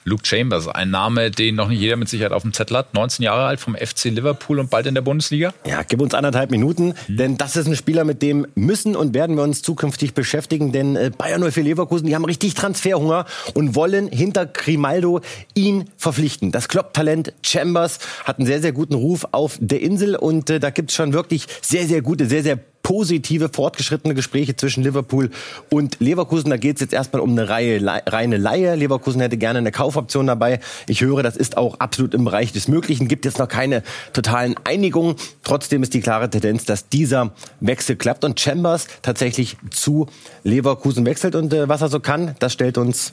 Luke 0.05 0.27
Chambers, 0.27 0.69
ein 0.69 0.91
Name, 0.91 1.31
den 1.31 1.57
noch 1.57 1.69
nicht 1.69 1.81
jeder 1.81 1.97
mit 1.97 2.09
Sicherheit 2.09 2.33
auf 2.33 2.43
dem 2.43 2.53
Zettel 2.53 2.77
hat. 2.77 2.95
19 2.95 3.23
Jahre 3.23 3.45
alt 3.45 3.61
vom 3.61 3.75
FC 3.75 4.05
Liverpool 4.05 4.59
und 4.59 4.71
bald 4.71 4.87
in 4.87 4.95
der 4.95 5.03
Bundesliga. 5.03 5.53
Ja, 5.67 5.83
gib 5.83 6.01
uns 6.01 6.15
anderthalb 6.15 6.51
Minuten, 6.51 6.95
mhm. 7.09 7.17
denn 7.17 7.37
das 7.37 7.57
ist 7.57 7.67
ein 7.67 7.77
Spieler, 7.77 8.05
mit 8.05 8.23
dem 8.23 8.47
müssen 8.55 8.97
und 8.97 9.15
werden 9.15 9.37
wir 9.37 9.43
uns 9.43 9.63
zukünftig 9.63 10.15
beschäftigen, 10.15 10.73
denn 10.73 10.97
äh, 10.97 11.11
Bayern 11.17 11.43
04 11.43 11.63
Leverkusen, 11.63 12.07
die 12.07 12.15
haben 12.15 12.25
richtig 12.25 12.55
Transferhunger 12.55 13.27
und 13.55 13.75
wollen 13.75 14.09
hinter 14.09 14.47
Grimaldo 14.47 15.21
ihn 15.55 15.91
verpflichten. 15.97 16.53
Das 16.53 16.69
Klopp-Talent 16.69 17.35
Chambers 17.43 17.99
hat 18.25 18.39
einen 18.39 18.47
sehr, 18.47 18.63
sehr 18.63 18.73
guten 18.73 18.95
Ruf 18.95 19.27
auf 19.33 19.59
der 19.61 19.81
Insel 19.83 20.17
und 20.17 20.49
äh, 20.51 20.61
da 20.61 20.71
gibt 20.71 20.91
es 20.91 20.97
schon 20.97 21.13
wirklich 21.13 21.47
sehr, 21.61 21.87
sehr 21.87 22.01
gute, 22.03 22.27
sehr, 22.27 22.43
sehr 22.43 22.59
positive, 22.91 23.51
fortgeschrittene 23.51 24.15
Gespräche 24.15 24.57
zwischen 24.57 24.83
Liverpool 24.83 25.31
und 25.71 26.01
Leverkusen. 26.01 26.51
Da 26.51 26.57
geht 26.57 26.75
es 26.75 26.81
jetzt 26.81 26.93
erstmal 26.93 27.23
um 27.23 27.31
eine 27.31 27.49
Reihe, 27.49 27.81
reine 27.87 28.37
Laie. 28.37 28.75
Leverkusen 28.75 29.21
hätte 29.21 29.37
gerne 29.37 29.61
eine 29.61 29.71
Kaufoption 29.71 30.27
dabei. 30.27 30.59
Ich 30.89 31.01
höre, 31.01 31.23
das 31.23 31.37
ist 31.37 31.57
auch 31.57 31.79
absolut 31.79 32.15
im 32.15 32.25
Bereich 32.25 32.51
des 32.51 32.67
Möglichen. 32.67 33.07
Gibt 33.07 33.27
jetzt 33.27 33.39
noch 33.39 33.47
keine 33.47 33.85
totalen 34.13 34.57
Einigungen. 34.65 35.15
Trotzdem 35.45 35.85
ist 35.85 35.95
die 35.95 36.01
klare 36.01 36.29
Tendenz, 36.31 36.65
dass 36.65 36.89
dieser 36.89 37.31
Wechsel 37.61 37.95
klappt 37.95 38.25
und 38.25 38.41
Chambers 38.41 38.89
tatsächlich 39.03 39.57
zu 39.71 40.09
Leverkusen 40.43 41.07
wechselt. 41.07 41.37
Und 41.37 41.55
äh, 41.55 41.69
was 41.69 41.83
er 41.83 41.91
so 41.91 42.01
kann, 42.01 42.35
das 42.41 42.53
stellt 42.55 42.77
uns 42.77 43.13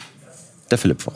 der 0.72 0.80
Philipp 0.80 1.04
vor. 1.04 1.14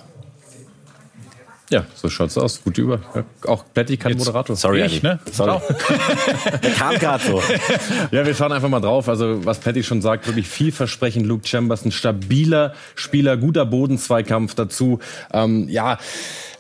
Ja, 1.71 1.85
so 1.95 2.09
schaut's 2.09 2.37
aus. 2.37 2.61
Gute 2.63 2.81
Über. 2.81 2.99
Auch 3.47 3.63
Plätti 3.73 3.95
kann 3.95 4.11
Jetzt, 4.11 4.19
Moderator. 4.19 4.57
Sorry, 4.57 4.81
ich, 4.83 5.01
ne? 5.03 5.19
Sorry. 5.31 5.61
Der 6.63 6.71
kam 6.71 6.95
gerade 6.95 7.23
so. 7.23 7.41
Ja, 8.11 8.25
wir 8.25 8.35
schauen 8.35 8.51
einfach 8.51 8.67
mal 8.67 8.81
drauf. 8.81 9.07
Also, 9.07 9.45
was 9.45 9.59
Plätti 9.59 9.81
schon 9.81 10.01
sagt, 10.01 10.27
wirklich 10.27 10.49
vielversprechend. 10.49 11.25
Luke 11.25 11.47
Chambers, 11.47 11.85
ein 11.85 11.93
stabiler 11.93 12.73
Spieler, 12.95 13.37
guter 13.37 13.65
Bodenzweikampf 13.65 14.53
dazu. 14.53 14.99
Ähm, 15.33 15.69
ja, 15.69 15.97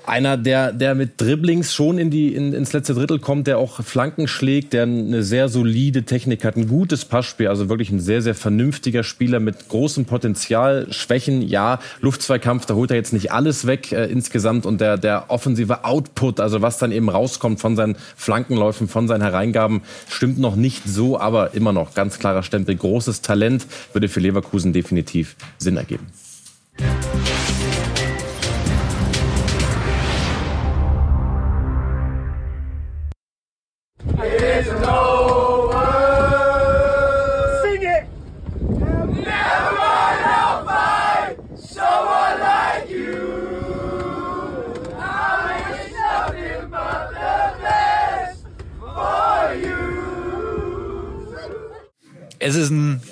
einer, 0.05 0.37
der, 0.37 0.71
der 0.71 0.95
mit 0.95 1.19
Dribblings 1.19 1.73
schon 1.73 1.97
in 1.97 2.09
die, 2.09 2.33
in, 2.33 2.53
ins 2.53 2.73
letzte 2.73 2.93
Drittel 2.93 3.19
kommt, 3.19 3.47
der 3.47 3.57
auch 3.57 3.83
Flanken 3.83 4.27
schlägt, 4.27 4.73
der 4.73 4.83
eine 4.83 5.23
sehr 5.23 5.49
solide 5.49 6.03
Technik 6.03 6.43
hat, 6.43 6.55
ein 6.55 6.67
gutes 6.67 7.05
Passspiel, 7.05 7.47
also 7.47 7.69
wirklich 7.69 7.91
ein 7.91 7.99
sehr, 7.99 8.21
sehr 8.21 8.35
vernünftiger 8.35 9.03
Spieler 9.03 9.39
mit 9.39 9.69
großem 9.69 10.05
Potenzial. 10.05 10.87
Schwächen, 10.91 11.41
ja, 11.41 11.79
Luftzweikampf, 12.01 12.65
da 12.65 12.75
holt 12.75 12.91
er 12.91 12.97
jetzt 12.97 13.13
nicht 13.13 13.31
alles 13.31 13.67
weg 13.67 13.91
äh, 13.91 14.05
insgesamt 14.05 14.65
und 14.65 14.81
der, 14.81 14.97
der 14.97 15.25
offensive 15.29 15.85
Output, 15.85 16.39
also 16.39 16.61
was 16.61 16.77
dann 16.77 16.91
eben 16.91 17.09
rauskommt 17.09 17.59
von 17.59 17.75
seinen 17.75 17.95
Flankenläufen, 18.15 18.87
von 18.87 19.07
seinen 19.07 19.21
Hereingaben, 19.21 19.81
stimmt 20.09 20.39
noch 20.39 20.55
nicht 20.55 20.83
so, 20.85 21.19
aber 21.19 21.53
immer 21.53 21.73
noch 21.73 21.93
ganz 21.93 22.19
klarer 22.19 22.43
Stempel. 22.43 22.75
Großes 22.75 23.21
Talent 23.21 23.65
würde 23.93 24.09
für 24.09 24.19
Leverkusen 24.19 24.73
definitiv 24.73 25.35
Sinn 25.57 25.77
ergeben. 25.77 26.07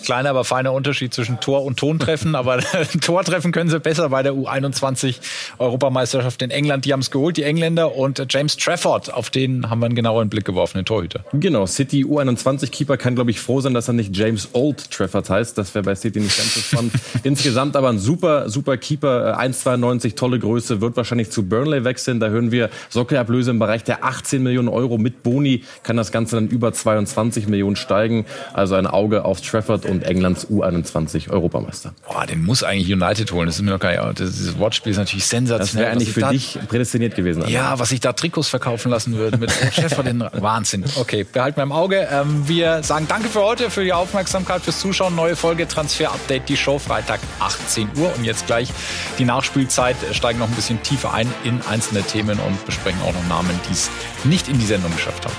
Kleiner, 0.09 0.31
aber 0.31 0.43
feiner 0.43 0.73
Unterschied 0.73 1.13
zwischen 1.13 1.39
Tor 1.39 1.63
und 1.63 1.77
Tontreffen. 1.77 2.33
Aber 2.33 2.57
Tortreffen 3.01 3.51
können 3.51 3.69
sie 3.69 3.79
besser 3.79 4.09
bei 4.09 4.23
der 4.23 4.33
U21 4.33 5.17
Europameisterschaft 5.59 6.41
in 6.41 6.49
England. 6.49 6.85
Die 6.85 6.93
haben 6.93 7.01
es 7.01 7.11
geholt, 7.11 7.37
die 7.37 7.43
Engländer. 7.43 7.95
Und 7.95 8.25
James 8.27 8.57
Trafford, 8.57 9.13
auf 9.13 9.29
den 9.29 9.69
haben 9.69 9.81
wir 9.81 9.85
einen 9.85 9.93
genaueren 9.93 10.27
Blick 10.29 10.45
geworfen, 10.45 10.79
den 10.79 10.85
Torhüter. 10.85 11.23
Genau, 11.33 11.67
City 11.67 12.05
U21-Keeper 12.05 12.97
kann, 12.97 13.13
glaube 13.13 13.29
ich, 13.29 13.39
froh 13.39 13.61
sein, 13.61 13.75
dass 13.75 13.87
er 13.87 13.93
nicht 13.93 14.17
James 14.17 14.49
Old 14.53 14.89
Trafford 14.89 15.29
heißt. 15.29 15.55
Das 15.59 15.75
wäre 15.75 15.83
bei 15.83 15.93
City 15.93 16.19
nicht 16.19 16.35
ganz 16.35 16.55
so 16.55 16.61
spannend. 16.61 16.93
Insgesamt 17.23 17.75
aber 17.75 17.89
ein 17.89 17.99
super, 17.99 18.49
super 18.49 18.77
Keeper. 18.77 19.39
1,92, 19.39 20.15
tolle 20.15 20.39
Größe, 20.39 20.81
wird 20.81 20.97
wahrscheinlich 20.97 21.29
zu 21.29 21.47
Burnley 21.47 21.83
wechseln. 21.83 22.19
Da 22.19 22.29
hören 22.29 22.51
wir 22.51 22.71
Sockerablöse 22.89 23.51
im 23.51 23.59
Bereich 23.59 23.83
der 23.83 24.03
18 24.03 24.41
Millionen 24.41 24.69
Euro. 24.69 24.97
Mit 24.97 25.21
Boni 25.21 25.65
kann 25.83 25.97
das 25.97 26.11
Ganze 26.11 26.37
dann 26.37 26.47
über 26.47 26.73
22 26.73 27.47
Millionen 27.47 27.75
steigen. 27.75 28.25
Also 28.53 28.73
ein 28.73 28.87
Auge 28.87 29.23
auf 29.23 29.41
Trafford 29.41 29.85
und 29.85 29.98
Englands 30.03 30.47
U21 30.47 31.29
Europameister. 31.29 31.93
Boah, 32.07 32.25
den 32.25 32.43
muss 32.43 32.63
eigentlich 32.63 32.91
United 32.91 33.31
holen. 33.31 33.47
Das 33.47 33.55
ist 33.55 33.61
mir 33.61 33.71
noch 33.71 33.79
gar 33.79 34.07
nicht, 34.07 34.19
dieses 34.19 34.57
Wortspiel 34.57 34.91
ist 34.91 34.97
natürlich 34.97 35.25
sensationell. 35.25 35.65
Das 35.65 35.75
wäre 35.75 35.91
eigentlich 35.91 36.11
für 36.11 36.19
da, 36.21 36.31
dich 36.31 36.57
prädestiniert 36.67 37.15
gewesen. 37.15 37.43
Also. 37.43 37.53
Ja, 37.53 37.79
was 37.79 37.89
sich 37.89 37.99
da 37.99 38.13
Trikots 38.13 38.47
verkaufen 38.47 38.89
lassen 38.89 39.15
würde 39.15 39.37
mit 39.37 39.51
Trafford, 39.51 40.07
den 40.07 40.19
Wahnsinn. 40.33 40.85
Okay, 40.95 41.23
behalten 41.23 41.57
wir 41.57 41.63
im 41.63 41.71
Auge. 41.71 42.07
Ähm, 42.11 42.47
wir 42.47 42.83
sagen 42.83 43.05
danke 43.07 43.29
für 43.29 43.41
heute, 43.41 43.69
für 43.69 43.83
die 43.83 43.93
Aufmerksamkeit, 43.93 44.61
fürs 44.61 44.79
Zuschauen. 44.79 45.15
Neue 45.15 45.35
Folge 45.35 45.67
Transfer 45.67 46.11
Update, 46.11 46.49
die 46.49 46.57
Show 46.57 46.79
Freitag 46.79 47.19
18 47.39 47.89
Uhr 47.97 48.13
und 48.15 48.23
jetzt 48.23 48.47
gleich 48.47 48.71
die 49.17 49.25
Nachspielzeit. 49.25 49.95
Steigen 50.11 50.39
noch 50.39 50.47
ein 50.47 50.55
bisschen 50.55 50.81
tiefer 50.83 51.13
ein 51.13 51.31
in 51.43 51.61
einzelne 51.69 52.03
Themen 52.03 52.39
und 52.39 52.65
besprechen 52.65 52.99
auch 53.01 53.13
noch 53.13 53.27
Namen, 53.27 53.59
die 53.67 53.73
es 53.73 53.89
nicht 54.23 54.47
in 54.47 54.59
die 54.59 54.65
Sendung 54.65 54.91
geschafft 54.91 55.25
haben. 55.25 55.35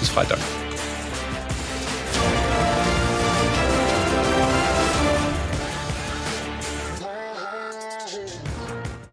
Bis 0.00 0.08
Freitag. 0.08 0.38